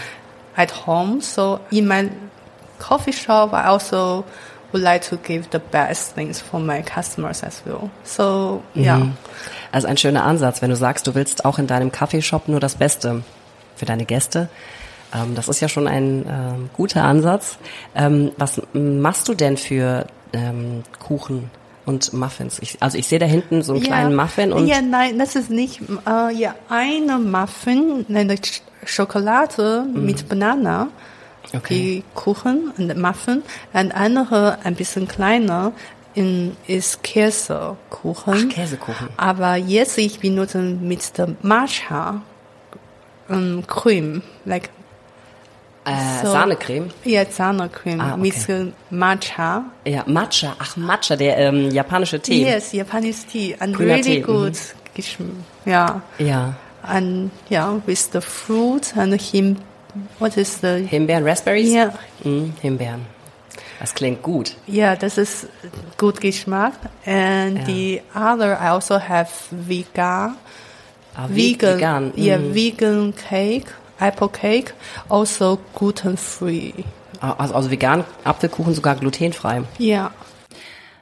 at 0.57 0.87
home. 0.87 1.21
So 1.21 1.61
in 1.71 1.87
my 1.89 2.11
coffee 2.79 3.13
shop, 3.13 3.53
I 3.53 3.67
also 3.67 4.25
would 4.73 4.83
like 4.83 5.03
to 5.09 5.17
give 5.17 5.51
the 5.51 5.59
best 5.59 6.15
things 6.15 6.41
for 6.41 6.61
my 6.61 6.83
customers 6.83 7.43
as 7.43 7.63
well. 7.67 7.91
So 8.05 8.63
yeah, 8.75 9.13
Also 9.77 9.89
ein 9.89 9.99
schöner 9.99 10.25
Ansatz, 10.25 10.63
wenn 10.63 10.71
du 10.71 10.77
sagst, 10.77 11.07
du 11.07 11.15
willst 11.15 11.45
auch 11.45 11.59
in 11.59 11.67
deinem 11.67 11.93
Kaffeeshop 11.93 12.49
nur 12.49 12.61
das 12.61 12.77
Beste 12.77 13.23
für 13.75 13.85
deine 13.85 14.07
Gäste. 14.07 14.49
Ähm, 15.15 15.35
das 15.35 15.49
ist 15.49 15.61
ja 15.61 15.69
schon 15.69 15.87
ein 15.87 16.25
ähm, 16.27 16.71
guter 16.75 17.05
Ansatz. 17.05 17.59
Ähm, 17.95 18.33
was 18.39 18.63
machst 18.73 19.29
du 19.29 19.35
denn 19.35 19.59
für 19.59 20.07
Kuchen 20.99 21.51
und 21.85 22.15
Muffins? 22.15 22.59
Ich, 22.61 22.79
also 22.81 22.97
ich 22.97 23.07
sehe 23.07 23.19
da 23.19 23.27
hinten 23.27 23.61
so 23.61 23.75
einen 23.75 23.83
kleinen 23.83 24.17
Muffin 24.17 24.51
und 24.55 24.67
ja, 24.67 24.81
nein, 24.81 25.19
das 25.19 25.37
ist 25.37 25.51
nicht. 25.51 25.83
Äh, 26.07 26.35
ja, 26.35 26.55
eine 26.71 27.19
Muffin, 27.19 28.07
eine 28.09 28.37
Sch- 28.37 28.63
Schokolade 28.87 29.85
mit 29.93 30.27
Banana. 30.27 30.89
Okay. 31.55 31.75
Die 31.75 32.05
Kuchen 32.15 32.73
und 32.79 32.97
Muffin. 32.99 33.43
Und 33.75 33.93
andere, 33.93 34.59
ein 34.65 34.75
bisschen 34.75 35.07
kleiner, 35.07 35.73
in, 36.17 36.57
ist 36.67 37.03
Käsekuchen. 37.05 38.35
Ach, 38.51 38.55
Käsekuchen. 38.55 39.09
Aber 39.17 39.55
jetzt 39.57 39.97
ich 39.99 40.19
benutze 40.19 40.59
mit 40.59 41.17
der 41.17 41.29
Matcha 41.43 42.23
ähm, 43.31 43.63
Cream, 43.67 44.23
like 44.45 44.71
äh, 45.85 45.93
so- 46.25 46.33
Sahnecreme. 46.33 46.89
ja 47.05 47.25
Sahnecreme 47.31 48.01
Ah, 48.01 48.15
okay. 48.15 48.33
mit 48.57 48.73
Matcha. 48.91 49.65
Ja, 49.85 50.03
Matcha. 50.07 50.57
Ach, 50.59 50.77
Matcha, 50.77 51.15
der 51.17 51.37
ähm, 51.39 51.71
japanische 51.71 52.19
Tee. 52.21 52.43
Yes, 52.43 52.73
Japanese 52.73 53.27
tea 53.27 53.55
and 53.61 53.77
Grüner 53.77 53.95
really 53.97 54.03
Tee, 54.03 54.21
mhm. 54.21 54.27
good. 54.27 54.55
Geschm- 54.97 55.43
Ja. 55.65 56.01
Ja. 56.19 56.55
and 56.83 57.31
yeah, 57.51 57.81
with 57.87 58.11
the 58.13 58.21
fruit 58.21 58.97
and 58.97 59.21
him. 59.21 59.57
What 60.19 60.37
is 60.37 60.61
the? 60.61 60.87
Himbeeren, 60.89 61.25
Raspberries? 61.25 61.71
Yeah, 61.71 61.91
Mm, 62.25 62.53
Himbeeren. 62.63 63.07
Das 63.81 63.95
klingt 63.95 64.23
gut. 64.23 64.57
yeah, 64.69 64.97
this 64.97 65.19
is 65.19 65.47
good 65.99 66.21
Geschmack. 66.21 66.73
And 67.05 67.57
Yeah. 67.59 67.67
the 67.67 68.03
other, 68.15 68.59
I 68.61 68.69
also 68.71 68.99
have 68.99 69.29
vegan, 69.51 70.37
Ah, 71.15 71.27
ve- 71.29 71.53
vegan, 71.55 71.75
vegan. 71.77 72.13
yeah, 72.17 72.39
mm. 72.39 72.55
vegan 72.55 73.15
cake, 73.17 73.67
apple 73.99 74.29
cake, 74.29 74.73
also 75.09 75.59
gluten 75.75 76.17
free. 76.17 76.73
Ah, 77.21 77.35
Also, 77.39 77.55
also 77.55 77.71
vegan, 77.71 78.05
Apfelkuchen 78.25 78.75
sogar 78.75 78.95
glutenfrei. 78.97 79.63
Yeah. 79.81 80.11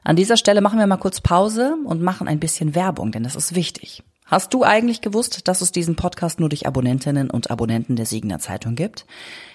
An 0.04 0.16
dieser 0.16 0.36
Stelle 0.36 0.60
machen 0.60 0.78
wir 0.78 0.86
mal 0.86 0.98
kurz 0.98 1.20
Pause 1.20 1.76
und 1.84 2.02
machen 2.02 2.28
ein 2.28 2.38
bisschen 2.38 2.74
Werbung, 2.74 3.10
denn 3.10 3.22
das 3.24 3.36
ist 3.36 3.54
wichtig. 3.54 4.02
Hast 4.26 4.54
du 4.54 4.64
eigentlich 4.64 5.02
gewusst, 5.02 5.48
dass 5.48 5.60
es 5.60 5.70
diesen 5.70 5.96
Podcast 5.96 6.40
nur 6.40 6.48
durch 6.48 6.66
Abonnentinnen 6.66 7.30
und 7.30 7.50
Abonnenten 7.50 7.94
der 7.94 8.06
Siegener 8.06 8.38
Zeitung 8.38 8.74
gibt? 8.74 9.04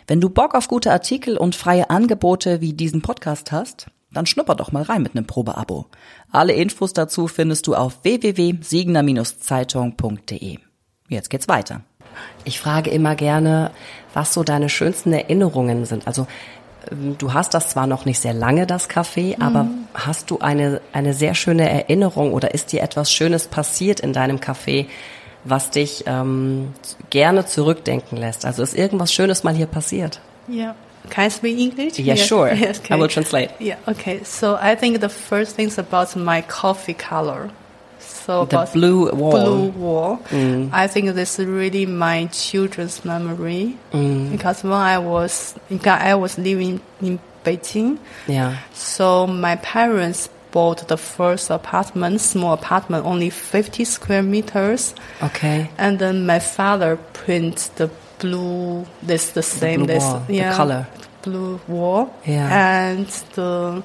Wenn 0.05 0.21
du 0.21 0.29
Bock 0.29 0.53
auf 0.53 0.67
gute 0.67 0.91
Artikel 0.91 1.38
und 1.38 1.55
freie 1.55 1.89
Angebote 1.89 2.62
wie 2.62 2.73
diesen 2.73 3.01
Podcast 3.01 3.51
hast, 3.51 3.88
dann 4.12 4.27
schnupper 4.27 4.53
doch 4.53 4.71
mal 4.71 4.84
rein 4.84 5.01
mit 5.01 5.15
einem 5.15 5.25
Probeabo. 5.25 5.88
Alle 6.32 6.53
Infos 6.53 6.93
dazu 6.93 7.27
findest 7.27 7.65
du 7.65 7.73
auf 7.73 8.03
www.siegener-zeitung.de. 8.03 10.60
Jetzt 11.10 11.32
geht's 11.32 11.47
weiter. 11.47 11.82
Ich 12.43 12.60
frage 12.60 12.91
immer 12.91 13.15
gerne, 13.15 13.71
was 14.13 14.36
so 14.36 14.43
deine 14.43 14.69
schönsten 14.69 15.13
Erinnerungen 15.13 15.86
sind. 15.86 16.05
Also 16.05 16.27
du 16.91 17.34
hast 17.34 17.54
das 17.54 17.69
zwar 17.69 17.88
noch 17.88 18.06
nicht 18.06 18.19
sehr 18.19 18.34
lange, 18.34 18.65
das 18.67 18.89
Café, 18.89 19.39
aber 19.41 19.67
hast 19.93 20.32
du 20.32 20.39
eine, 20.39 20.82
eine 20.93 21.13
sehr 21.13 21.36
schöne 21.36 21.69
Erinnerung 21.69 22.34
oder 22.34 22.54
ist 22.54 22.71
dir 22.71 22.82
etwas 22.82 23.12
Schönes 23.12 23.47
passiert 23.47 23.99
in 23.99 24.13
deinem 24.13 24.38
Café, 24.38 24.86
was 25.43 25.69
dich 25.69 26.04
ähm, 26.08 26.73
gerne 27.10 27.45
zurückdenken 27.45 28.17
lässt? 28.17 28.45
Also 28.45 28.63
ist 28.63 28.75
irgendwas 28.75 29.13
Schönes 29.13 29.43
mal 29.43 29.54
hier 29.54 29.67
passiert? 29.67 30.19
Yeah. 30.49 30.75
Can 31.10 31.28
I 31.28 31.30
speak 31.30 31.58
English? 31.58 31.97
Yeah, 31.97 32.15
sure. 32.15 32.54
Yes, 32.56 32.82
I 32.89 32.99
will 32.99 33.08
translate. 33.08 33.52
Yeah, 33.60 33.78
okay. 33.88 34.21
So 34.23 34.56
I 34.56 34.75
think 34.75 35.02
the 35.02 35.10
first 35.10 35.56
thing's 35.56 35.80
about 35.80 36.15
my 36.19 36.41
coffee 36.41 36.93
color. 36.93 37.49
So 37.99 38.45
The 38.45 38.69
blue 38.73 39.12
wall. 39.12 39.31
Blue 39.31 39.69
wall. 39.69 40.17
Mm. 40.29 40.69
I 40.71 40.88
think 40.88 41.13
this 41.15 41.39
is 41.39 41.45
really 41.45 41.85
my 41.85 42.25
children's 42.27 43.03
memory 43.03 43.77
mm. 43.91 44.31
because 44.31 44.63
when 44.63 44.73
I 44.73 44.97
was 44.97 45.55
I 45.85 46.15
was 46.15 46.38
living 46.38 46.81
in 47.01 47.19
Beijing, 47.43 47.97
Ja. 48.27 48.55
so 48.73 49.27
my 49.27 49.55
parents 49.57 50.29
bought 50.51 50.88
the 50.88 50.97
first 50.97 51.49
apartment, 51.49 52.21
small 52.21 52.53
apartment, 52.53 53.05
only 53.05 53.29
50 53.29 53.85
square 53.85 54.23
meters. 54.23 54.95
Okay. 55.21 55.69
And 55.77 55.99
then 55.99 56.25
my 56.25 56.39
father 56.39 56.97
print 57.13 57.69
the 57.75 57.89
blue. 58.19 58.85
This 59.01 59.31
the 59.31 59.43
same. 59.43 59.85
blue 59.85 59.88
this 59.88 60.03
wall, 60.03 60.23
the 60.27 60.41
color. 60.55 60.88
blue 61.21 61.59
wall. 61.67 62.13
Yeah. 62.25 62.91
And 62.91 63.07
the 63.35 63.83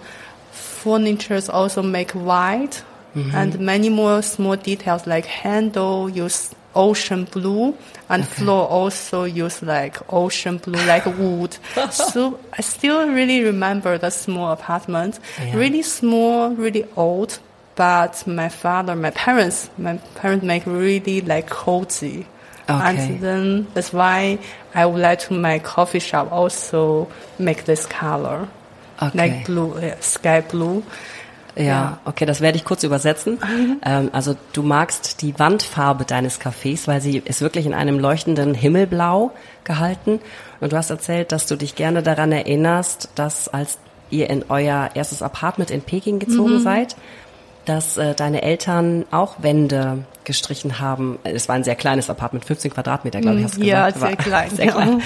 furnitures 0.52 1.48
also 1.48 1.82
make 1.82 2.12
white, 2.12 2.82
Mm-hmm. 3.14 3.36
and 3.36 3.60
many 3.60 3.88
more 3.90 4.22
small 4.22 4.56
details 4.56 5.06
like 5.06 5.24
handle 5.26 6.10
use 6.10 6.50
ocean 6.74 7.24
blue, 7.30 7.76
and 8.08 8.26
floor 8.26 8.66
also 8.66 9.22
use 9.22 9.62
like 9.62 9.96
ocean 10.12 10.58
blue, 10.58 10.84
like 10.86 11.06
wood. 11.06 11.56
so 11.92 12.40
I 12.52 12.60
still 12.62 13.08
really 13.08 13.42
remember 13.42 13.96
the 13.98 14.10
small 14.10 14.50
apartment, 14.52 15.20
Yeah. 15.38 15.56
really 15.56 15.82
small, 15.82 16.50
really 16.50 16.84
old. 16.96 17.38
But 17.76 18.26
my 18.26 18.48
father, 18.48 18.94
my 18.96 19.10
parents, 19.10 19.70
my 19.78 19.98
parents 20.16 20.44
make 20.44 20.66
really 20.66 21.20
like 21.20 21.48
cozy. 21.48 22.26
Okay. 22.68 22.88
And 22.88 23.20
then 23.20 23.66
that's 23.74 23.92
why 23.92 24.38
I 24.74 24.86
would 24.86 25.00
like 25.00 25.18
to 25.26 25.34
my 25.34 25.58
coffee 25.58 25.98
shop 26.00 26.32
also 26.32 27.08
make 27.38 27.64
this 27.64 27.84
color. 27.86 28.48
Okay. 29.02 29.18
Like 29.18 29.46
blue, 29.46 29.78
sky 30.00 30.40
blue. 30.40 30.82
Ja, 31.56 31.98
okay, 32.04 32.26
das 32.26 32.40
werde 32.40 32.56
ich 32.56 32.64
kurz 32.64 32.82
übersetzen. 32.82 33.38
Ähm, 33.84 34.10
also 34.12 34.36
du 34.52 34.62
magst 34.62 35.22
die 35.22 35.38
Wandfarbe 35.38 36.04
deines 36.04 36.40
Cafés, 36.40 36.86
weil 36.86 37.00
sie 37.00 37.18
ist 37.18 37.40
wirklich 37.40 37.66
in 37.66 37.74
einem 37.74 37.98
leuchtenden 37.98 38.54
Himmelblau 38.54 39.32
gehalten. 39.62 40.20
Und 40.60 40.72
du 40.72 40.76
hast 40.76 40.90
erzählt, 40.90 41.32
dass 41.32 41.46
du 41.46 41.56
dich 41.56 41.76
gerne 41.76 42.02
daran 42.02 42.32
erinnerst, 42.32 43.10
dass 43.14 43.48
als 43.48 43.78
ihr 44.10 44.30
in 44.30 44.44
euer 44.48 44.90
erstes 44.94 45.22
Apartment 45.22 45.70
in 45.70 45.82
Peking 45.82 46.18
gezogen 46.18 46.60
seid, 46.60 46.96
dass 47.64 47.96
äh, 47.96 48.14
deine 48.14 48.42
Eltern 48.42 49.04
auch 49.10 49.36
Wände 49.42 50.04
gestrichen 50.24 50.80
haben. 50.80 51.18
Es 51.24 51.48
war 51.48 51.54
ein 51.56 51.64
sehr 51.64 51.74
kleines 51.74 52.08
Apartment, 52.08 52.44
15 52.44 52.72
Quadratmeter, 52.72 53.20
glaube 53.20 53.38
ich, 53.38 53.44
hast 53.44 53.56
du 53.58 53.62
Ja, 53.64 53.90
gesagt. 53.90 54.00
sehr 54.00 54.16
klein, 54.16 54.50
Sehr 54.56 54.64
ja. 54.66 54.72
klein. 54.72 55.02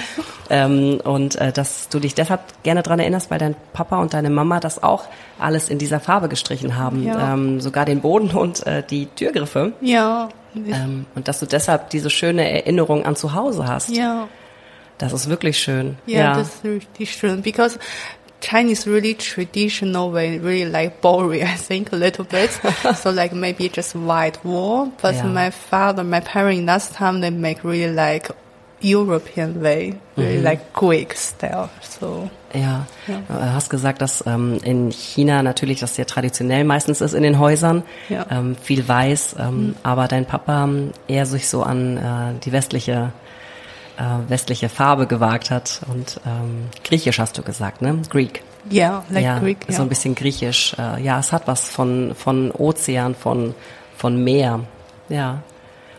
Ähm, 0.49 1.01
und 1.03 1.35
äh, 1.35 1.51
dass 1.51 1.89
du 1.89 1.99
dich 1.99 2.15
deshalb 2.15 2.41
gerne 2.63 2.83
dran 2.83 2.99
erinnerst, 2.99 3.29
weil 3.29 3.37
dein 3.39 3.55
Papa 3.73 3.99
und 4.01 4.13
deine 4.13 4.29
Mama 4.29 4.59
das 4.59 4.81
auch 4.81 5.03
alles 5.37 5.69
in 5.69 5.77
dieser 5.77 5.99
Farbe 5.99 6.29
gestrichen 6.29 6.77
haben. 6.77 7.03
Ja. 7.03 7.33
Ähm, 7.33 7.59
sogar 7.61 7.85
den 7.85 8.01
Boden 8.01 8.31
und 8.31 8.65
äh, 8.65 8.81
die 8.89 9.07
Türgriffe. 9.07 9.73
Ja, 9.81 10.29
Ähm, 10.55 11.05
und 11.15 11.27
dass 11.27 11.39
du 11.39 11.45
deshalb 11.45 11.89
diese 11.89 12.09
schöne 12.09 12.49
Erinnerung 12.49 13.05
an 13.05 13.15
zu 13.15 13.33
Hause 13.33 13.67
hast. 13.67 13.89
ja. 13.89 14.27
Das 14.97 15.13
ist 15.13 15.29
wirklich 15.29 15.57
schön. 15.57 15.97
Yeah, 16.09 16.35
that's 16.35 16.59
really 16.61 16.81
true 17.05 17.37
because 17.37 17.79
Chinese 18.41 18.87
really 18.87 19.13
traditional 19.15 20.11
way, 20.11 20.39
really 20.39 20.69
like 20.71 21.01
boring, 21.01 21.43
I 21.53 21.55
think 21.57 21.91
a 21.91 21.95
little 21.97 22.25
bit. 22.25 22.51
so 22.95 23.09
like 23.11 23.33
maybe 23.33 23.69
just 23.69 23.95
white 23.95 24.39
wall, 24.43 24.91
but 25.01 25.15
Yeah. 25.15 25.27
my 25.27 25.51
father, 25.51 26.03
my 26.03 26.21
parents 26.21 26.65
last 26.65 26.93
time 26.93 27.21
they 27.21 27.29
make 27.31 27.63
really 27.63 27.93
like 27.93 28.29
European 28.81 29.61
way, 29.61 29.93
really 30.15 30.41
like 30.41 30.71
Greek 30.73 31.13
style. 31.15 31.69
So 31.81 32.29
Ja, 32.53 32.87
Ja. 33.07 33.21
du 33.27 33.53
hast 33.53 33.69
gesagt, 33.69 34.01
dass 34.01 34.23
ähm, 34.25 34.57
in 34.63 34.89
China 34.91 35.43
natürlich 35.43 35.81
das 35.81 35.95
sehr 35.95 36.07
traditionell 36.07 36.63
meistens 36.63 37.01
ist 37.01 37.13
in 37.13 37.23
den 37.23 37.37
Häusern, 37.39 37.83
Ja. 38.07 38.25
ähm, 38.31 38.55
viel 38.55 38.87
weiß, 38.87 39.35
ähm, 39.37 39.75
aber 39.83 40.07
dein 40.07 40.25
Papa 40.25 40.63
ähm, 40.63 40.91
eher 41.07 41.25
sich 41.25 41.47
so 41.49 41.61
an 41.63 41.97
äh, 41.97 42.39
die 42.43 42.51
westliche 42.53 43.11
äh, 43.99 44.29
westliche 44.29 44.69
Farbe 44.69 45.05
gewagt 45.05 45.51
hat 45.51 45.81
und 45.91 46.19
ähm, 46.25 46.69
griechisch 46.83 47.19
hast 47.19 47.37
du 47.37 47.43
gesagt, 47.43 47.81
ne? 47.81 48.01
Greek. 48.09 48.41
yeah, 48.71 49.03
like 49.09 49.23
ja, 49.23 49.39
Greek. 49.39 49.57
so 49.67 49.73
Yeah. 49.73 49.81
ein 49.83 49.89
bisschen 49.89 50.15
griechisch. 50.15 50.75
Äh, 50.79 51.01
ja, 51.03 51.19
es 51.19 51.31
hat 51.31 51.47
was 51.47 51.69
von 51.69 52.15
von 52.15 52.51
Ozean, 52.51 53.13
von 53.15 53.53
von 53.97 54.23
Meer. 54.23 54.61
Ja. 55.09 55.43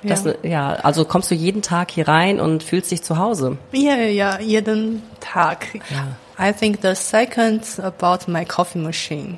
Das, 0.03 0.25
Ja. 0.25 0.33
ja, 0.43 0.73
also 0.83 1.05
kommst 1.05 1.31
du 1.31 1.35
jeden 1.35 1.61
Tag 1.61 1.91
hier 1.91 2.09
rein 2.09 2.41
und 2.41 2.63
fühlst 2.63 2.91
dich 2.91 3.03
zu 3.03 3.19
Hause. 3.19 3.59
Ja, 3.73 3.97
ja, 3.97 4.41
jeden 4.41 5.03
Tag. 5.21 5.67
Ja. 5.91 6.17
I 6.49 6.53
think 6.55 6.79
the 6.81 6.95
second 6.95 7.63
about 7.83 8.31
my 8.31 8.47
coffee 8.47 8.79
machine. 8.79 9.37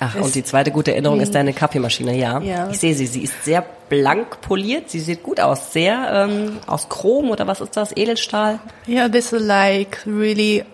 Ach, 0.00 0.14
und 0.16 0.34
die 0.34 0.42
zweite 0.42 0.70
gute 0.70 0.92
Erinnerung 0.92 1.20
ist 1.20 1.34
deine 1.34 1.52
Kaffeemaschine, 1.52 2.16
ja. 2.16 2.40
Ja. 2.40 2.70
Ich 2.70 2.78
sehe 2.80 2.94
sie, 2.94 3.06
sie 3.06 3.22
ist 3.22 3.44
sehr 3.44 3.62
blank 3.90 4.40
poliert, 4.40 4.88
sie 4.90 4.98
sieht 5.00 5.22
gut 5.22 5.38
aus, 5.40 5.72
sehr 5.72 6.26
ähm, 6.28 6.58
aus 6.66 6.88
Chrom 6.88 7.30
oder 7.30 7.46
was 7.46 7.60
ist 7.60 7.76
das, 7.76 7.94
Edelstahl? 7.96 8.60
Yeah, 8.88 9.08
this 9.08 9.32
is 9.32 9.42
like 9.42 9.98
really 10.06 10.64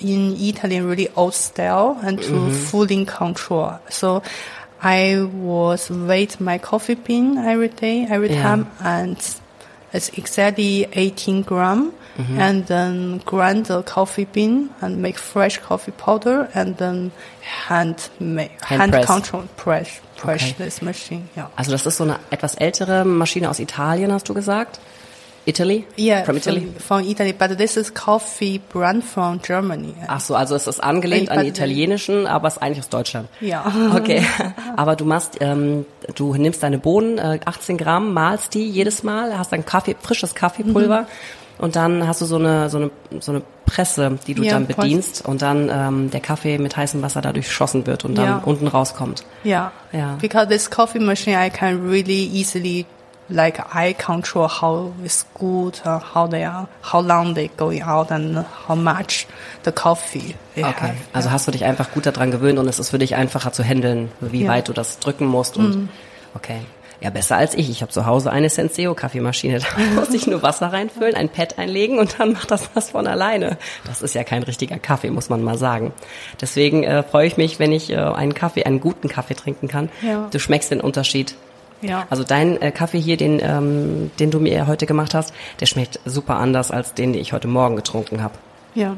in 0.00 0.34
Italy 0.40 0.80
really 0.80 1.10
old 1.14 1.34
style 1.34 1.94
and 2.02 2.20
to 2.20 2.50
full 2.50 2.90
in 2.90 3.06
control. 3.06 3.78
So 3.88 4.20
I 4.82 5.18
was 5.42 5.90
weight 5.90 6.40
my 6.40 6.58
coffee 6.58 6.96
bean 6.96 7.36
every 7.36 7.68
day, 7.68 8.06
every 8.10 8.30
Yeah. 8.32 8.42
time, 8.42 8.66
and 8.82 9.16
it's 9.92 10.08
exactly 10.16 10.88
18 10.92 11.42
gram. 11.44 11.92
And 12.38 12.66
then 12.66 13.20
grind 13.24 13.66
the 13.66 13.82
coffee 13.82 14.26
bean 14.26 14.68
and 14.82 14.98
make 15.00 15.18
fresh 15.18 15.58
coffee 15.60 15.92
powder, 15.92 16.48
and 16.54 16.76
then 16.76 17.12
hand 17.40 18.10
make 18.18 18.50
Hand 18.62 18.80
hand, 18.80 18.92
press. 18.92 19.06
control 19.06 19.44
press 19.56 20.00
press 20.18 20.42
Okay. 20.42 20.54
this 20.64 20.82
machine. 20.82 21.28
Yeah. 21.34 21.48
Also 21.56 21.70
das 21.72 21.86
ist 21.86 21.96
so 21.96 22.04
eine 22.04 22.18
etwas 22.30 22.56
ältere 22.56 23.04
Maschine 23.06 23.48
aus 23.48 23.58
Italien, 23.58 24.12
hast 24.12 24.28
du 24.28 24.34
gesagt? 24.34 24.80
Italy? 25.46 25.86
Yeah, 25.96 26.24
From 26.24 26.36
Italy? 26.36 26.60
from, 26.60 27.00
from 27.00 27.10
Italy, 27.10 27.32
but 27.32 27.56
this 27.56 27.78
is 27.78 27.94
coffee 27.94 28.58
brand 28.58 29.02
from 29.02 29.40
Germany. 29.40 29.94
Ach 30.06 30.20
so, 30.20 30.34
also 30.34 30.54
es 30.54 30.66
ist 30.66 30.80
angelehnt 30.84 31.30
an 31.30 31.36
But- 31.38 31.44
die 31.46 31.48
italienischen, 31.48 32.26
aber 32.26 32.48
es 32.48 32.56
ist 32.56 32.62
eigentlich 32.62 32.80
aus 32.80 32.90
Deutschland. 32.90 33.30
Ja. 33.40 33.64
Okay, 33.96 34.22
aber 34.76 34.96
du 34.96 35.06
machst, 35.06 35.38
ähm, 35.40 35.86
du 36.14 36.34
nimmst 36.34 36.62
deine 36.62 36.76
Bohnen, 36.78 37.16
äh, 37.16 37.40
18 37.42 37.78
Gramm, 37.78 38.12
malst 38.12 38.52
die 38.52 38.68
jedes 38.68 39.02
Mal, 39.02 39.38
hast 39.38 39.50
dann 39.52 39.64
Kaffee, 39.64 39.96
frisches 39.98 40.34
Kaffeepulver 40.34 41.06
und 41.60 41.76
dann 41.76 42.06
hast 42.06 42.20
du 42.20 42.24
so 42.26 42.36
eine, 42.36 42.68
so 42.70 42.78
eine, 42.78 42.90
so 43.20 43.32
eine 43.32 43.42
Presse, 43.66 44.18
die 44.26 44.34
du 44.34 44.42
Ja, 44.42 44.52
dann 44.54 44.66
bedienst 44.66 45.24
und 45.24 45.42
dann 45.42 45.70
ähm, 45.72 46.10
der 46.10 46.20
Kaffee 46.20 46.58
mit 46.58 46.76
heißem 46.76 47.02
Wasser 47.02 47.20
da 47.20 47.32
durchschossen 47.32 47.86
wird 47.86 48.04
und 48.04 48.16
dann 48.16 48.26
Ja. 48.26 48.42
unten 48.44 48.66
rauskommt. 48.66 49.22
Yeah. 49.44 49.70
Yeah. 49.94 50.16
Because 50.20 50.48
this 50.48 50.70
coffee 50.70 50.98
machine, 50.98 51.36
I 51.36 51.50
can 51.50 51.88
really 51.88 52.24
easily, 52.32 52.84
like, 53.28 53.60
I 53.74 53.94
control 53.94 54.48
how 54.48 54.92
it's 55.04 55.24
good, 55.34 55.80
uh, 55.86 56.00
how 56.14 56.28
they 56.28 56.44
are, 56.44 56.66
how 56.92 57.00
long 57.00 57.34
they 57.34 57.48
going 57.56 57.82
out, 57.82 58.10
and 58.10 58.44
how 58.68 58.74
much 58.76 59.26
the 59.64 59.70
coffee 59.70 60.34
Okay, 60.56 60.72
have. 60.72 60.94
also 61.12 61.30
hast 61.30 61.46
du 61.46 61.52
dich 61.52 61.64
einfach 61.64 61.92
gut 61.92 62.06
daran 62.06 62.32
gewöhnt 62.32 62.58
und 62.58 62.66
es 62.66 62.80
ist 62.80 62.90
für 62.90 62.98
dich 62.98 63.14
einfacher 63.14 63.52
zu 63.52 63.62
handeln, 63.62 64.10
wie 64.20 64.38
Ja. 64.40 64.44
Mhm. 64.46 64.48
weit 64.54 64.68
du 64.68 64.72
das 64.72 64.98
drücken 64.98 65.26
musst 65.26 65.56
und 65.56 65.88
okay. 66.34 66.60
Ja, 67.00 67.08
besser 67.10 67.36
als 67.38 67.54
ich. 67.54 67.70
Ich 67.70 67.80
habe 67.80 67.90
zu 67.90 68.04
Hause 68.04 68.30
eine 68.30 68.50
Senseo 68.50 68.94
Kaffeemaschine. 68.94 69.58
Da 69.76 70.00
muss 70.00 70.12
ich 70.12 70.26
nur 70.26 70.42
Wasser 70.42 70.72
reinfüllen, 70.72 71.14
ein 71.14 71.28
Pad 71.30 71.58
einlegen 71.58 71.98
und 71.98 72.18
dann 72.20 72.32
macht 72.32 72.50
das 72.50 72.68
was 72.74 72.90
von 72.90 73.06
alleine. 73.06 73.56
Das 73.86 74.02
ist 74.02 74.14
ja 74.14 74.22
kein 74.24 74.42
richtiger 74.42 74.78
Kaffee, 74.78 75.10
muss 75.10 75.28
man 75.30 75.42
mal 75.42 75.56
sagen. 75.56 75.92
Deswegen 76.40 76.84
äh, 76.84 77.02
freue 77.02 77.26
ich 77.26 77.36
mich, 77.38 77.58
wenn 77.58 77.72
ich 77.72 77.90
äh, 77.90 77.96
einen 77.96 78.34
Kaffee, 78.34 78.64
einen 78.64 78.80
guten 78.80 79.08
Kaffee 79.08 79.34
trinken 79.34 79.66
kann. 79.68 79.88
Ja. 80.02 80.28
Du 80.30 80.38
schmeckst 80.38 80.70
den 80.70 80.80
Unterschied. 80.80 81.34
Ja. 81.82 82.06
Also 82.10 82.24
dein 82.24 82.60
äh, 82.60 82.70
Kaffee 82.72 83.00
hier, 83.00 83.16
den, 83.16 83.40
ähm, 83.42 84.10
den 84.18 84.30
du 84.30 84.38
mir 84.38 84.66
heute 84.66 84.84
gemacht 84.84 85.14
hast, 85.14 85.32
der 85.60 85.64
schmeckt 85.66 85.98
super 86.04 86.36
anders 86.36 86.70
als 86.70 86.92
den, 86.92 87.14
den 87.14 87.22
ich 87.22 87.32
heute 87.32 87.48
Morgen 87.48 87.76
getrunken 87.76 88.22
habe. 88.22 88.34
yeah. 88.76 88.96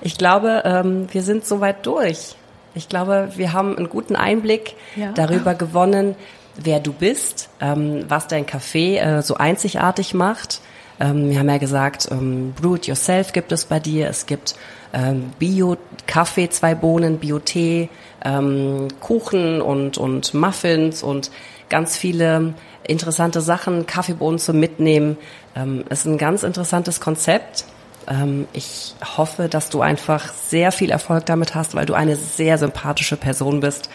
Ich 0.00 0.18
glaube, 0.18 0.62
ähm, 0.64 1.06
wir 1.12 1.22
sind 1.22 1.46
soweit 1.46 1.86
durch. 1.86 2.34
Ich 2.74 2.88
glaube, 2.88 3.28
wir 3.36 3.52
haben 3.52 3.76
einen 3.76 3.88
guten 3.88 4.16
Einblick 4.16 4.74
Ja. 4.96 5.12
darüber 5.12 5.54
gewonnen, 5.54 6.16
wer 6.62 6.80
du 6.80 6.92
bist, 6.92 7.48
ähm, 7.60 8.04
was 8.08 8.28
dein 8.28 8.46
Café 8.46 8.98
äh, 8.98 9.22
so 9.22 9.36
einzigartig 9.36 10.14
macht. 10.14 10.60
Ähm, 10.98 11.30
wir 11.30 11.38
haben 11.38 11.48
ja 11.48 11.58
gesagt, 11.58 12.08
ähm, 12.10 12.54
Brew 12.60 12.76
It 12.76 12.86
Yourself 12.86 13.32
gibt 13.32 13.52
es 13.52 13.66
bei 13.66 13.80
dir. 13.80 14.08
Es 14.08 14.26
gibt 14.26 14.54
ähm, 14.92 15.32
Bio-Kaffee, 15.38 16.48
zwei 16.48 16.74
Bohnen, 16.74 17.18
Bio-Tee, 17.18 17.88
ähm, 18.24 18.88
Kuchen 19.00 19.60
und, 19.60 19.98
und 19.98 20.34
Muffins 20.34 21.02
und 21.02 21.30
ganz 21.68 21.96
viele 21.96 22.54
interessante 22.84 23.40
Sachen, 23.40 23.86
Kaffeebohnen 23.86 24.38
zum 24.38 24.58
Mitnehmen. 24.58 25.18
Ähm, 25.54 25.84
es 25.88 26.00
ist 26.00 26.06
ein 26.06 26.18
ganz 26.18 26.42
interessantes 26.42 27.00
Konzept. 27.00 27.64
Ähm, 28.08 28.46
ich 28.52 28.94
hoffe, 29.16 29.48
dass 29.48 29.68
du 29.68 29.80
einfach 29.80 30.32
sehr 30.32 30.72
viel 30.72 30.90
Erfolg 30.90 31.26
damit 31.26 31.54
hast, 31.54 31.74
weil 31.74 31.86
du 31.86 31.94
eine 31.94 32.16
sehr 32.16 32.58
sympathische 32.58 33.16
Person 33.16 33.60
bist. 33.60 33.90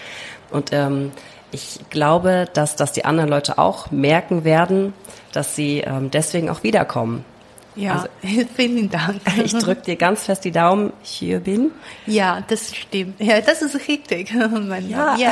Und 0.52 0.72
ähm, 0.74 1.12
ich 1.52 1.80
glaube, 1.90 2.48
dass 2.54 2.76
das 2.76 2.94
die 2.94 3.06
anderen 3.06 3.30
Leute 3.30 3.58
auch 3.58 3.92
merken 3.92 4.44
werden, 4.44 4.94
dass 5.32 5.56
sie 5.56 5.80
ähm, 5.80 6.12
deswegen 6.12 6.50
auch 6.50 6.64
wiederkommen. 6.64 7.26
Ja, 7.76 8.06
vielen 8.56 8.90
Dank. 8.90 9.22
Ich 9.44 9.54
drücke 9.54 9.82
dir 9.82 9.96
ganz 9.96 10.24
fest 10.24 10.44
die 10.44 10.52
Daumen. 10.52 10.92
Hier 11.02 11.40
bin. 11.40 11.72
Ja, 12.06 12.44
das 12.48 12.76
stimmt. 12.76 13.20
Ja, 13.20 13.40
das 13.42 13.62
ist 13.62 13.88
richtig. 13.88 14.34
Mein 14.34 14.90
Ja. 14.90 15.16
Ja. 15.18 15.32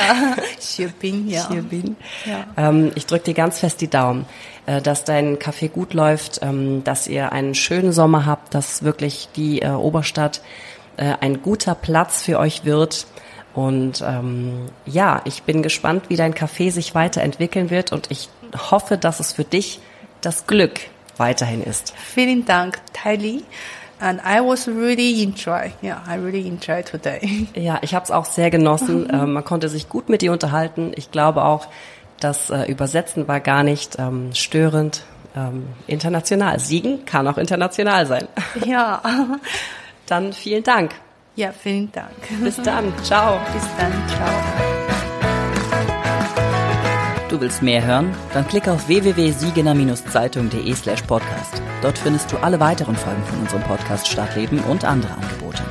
Shipping, 0.60 1.28
ja. 1.28 1.48
Hier 1.50 1.62
bin. 1.62 1.96
Ja. 2.26 2.46
Ähm, 2.70 2.92
ich 2.96 3.06
drücke 3.06 3.26
dir 3.26 3.34
ganz 3.34 3.60
fest 3.60 3.82
die 3.82 3.90
Daumen, 3.90 4.26
äh, 4.66 4.82
dass 4.82 5.04
dein 5.04 5.38
Café 5.38 5.70
gut 5.70 5.94
läuft, 5.94 6.40
ähm, 6.42 6.84
dass 6.84 7.08
ihr 7.08 7.32
einen 7.32 7.56
schönen 7.56 7.92
Sommer 7.92 8.26
habt, 8.26 8.54
dass 8.54 8.84
wirklich 8.84 9.30
die 9.36 9.62
äh, 9.62 9.72
Oberstadt 9.72 10.42
äh, 10.98 11.16
ein 11.20 11.42
guter 11.42 11.76
Platz 11.76 12.24
für 12.24 12.40
euch 12.40 12.66
wird. 12.66 13.06
Und 13.54 14.04
ähm, 14.06 14.68
ja, 14.86 15.22
ich 15.26 15.44
bin 15.44 15.64
gespannt, 15.64 16.06
wie 16.10 16.16
dein 16.16 16.34
Café 16.34 16.72
sich 16.72 16.96
weiterentwickeln 16.96 17.70
wird 17.70 17.92
und 17.92 18.10
ich 18.12 18.30
hoffe, 18.72 18.98
dass 18.98 19.20
es 19.20 19.34
für 19.34 19.44
dich 19.44 19.80
das 20.22 20.48
Glück 20.48 20.80
weiterhin 21.18 21.64
ist. 21.64 21.94
Vielen 21.98 22.46
Dank, 22.46 22.80
Tylee. 22.94 23.42
And 24.00 24.22
I 24.22 24.40
was 24.40 24.68
really 24.68 25.24
enjoy. 25.24 25.74
Yeah, 25.84 26.02
I 26.08 26.16
really 26.16 26.48
enjoy 26.48 26.84
today. 26.84 27.48
Ja, 27.54 27.80
ich 27.82 27.94
habe 27.94 28.06
es 28.06 28.12
auch 28.12 28.26
sehr 28.26 28.50
genossen. 28.50 29.10
ähm, 29.12 29.34
man 29.34 29.44
konnte 29.44 29.68
sich 29.68 29.90
gut 29.90 30.08
mit 30.08 30.22
dir 30.22 30.32
unterhalten. 30.32 30.94
Ich 30.96 31.12
glaube 31.12 31.44
auch, 31.44 31.68
das 32.22 32.50
äh, 32.50 32.64
Übersetzen 32.72 33.28
war 33.28 33.42
gar 33.42 33.64
nicht 33.64 33.98
ähm, 34.00 34.34
störend. 34.34 35.04
ähm, 35.36 35.68
international. 35.88 36.60
Siegen 36.60 37.06
kann 37.06 37.28
auch 37.28 37.38
international 37.38 38.06
sein. 38.06 38.28
Ja. 38.66 39.02
Dann 40.08 40.34
vielen 40.34 40.64
Dank. 40.64 40.96
Ja, 41.40 41.54
vielen 41.54 41.90
Dank. 41.94 42.10
Bis 42.44 42.58
dann. 42.58 42.92
Ciao. 43.02 43.40
Bis 43.54 43.64
dann. 43.78 43.94
Ciao. 44.10 44.30
Du 47.30 47.40
willst 47.40 47.62
mehr 47.62 47.82
hören? 47.82 48.14
Dann 48.34 48.46
klick 48.46 48.68
auf 48.68 48.90
www.siegener-zeitung.de 48.90 50.74
slash 50.76 51.02
podcast. 51.04 51.62
Dort 51.82 51.98
findest 51.98 52.30
du 52.34 52.38
alle 52.40 52.60
weiteren 52.60 52.98
Folgen 52.98 53.24
von 53.24 53.40
unserem 53.40 53.64
Podcast 53.64 54.10
Stadtleben 54.10 54.60
und 54.66 54.84
andere 54.84 55.14
Angebote. 55.14 55.64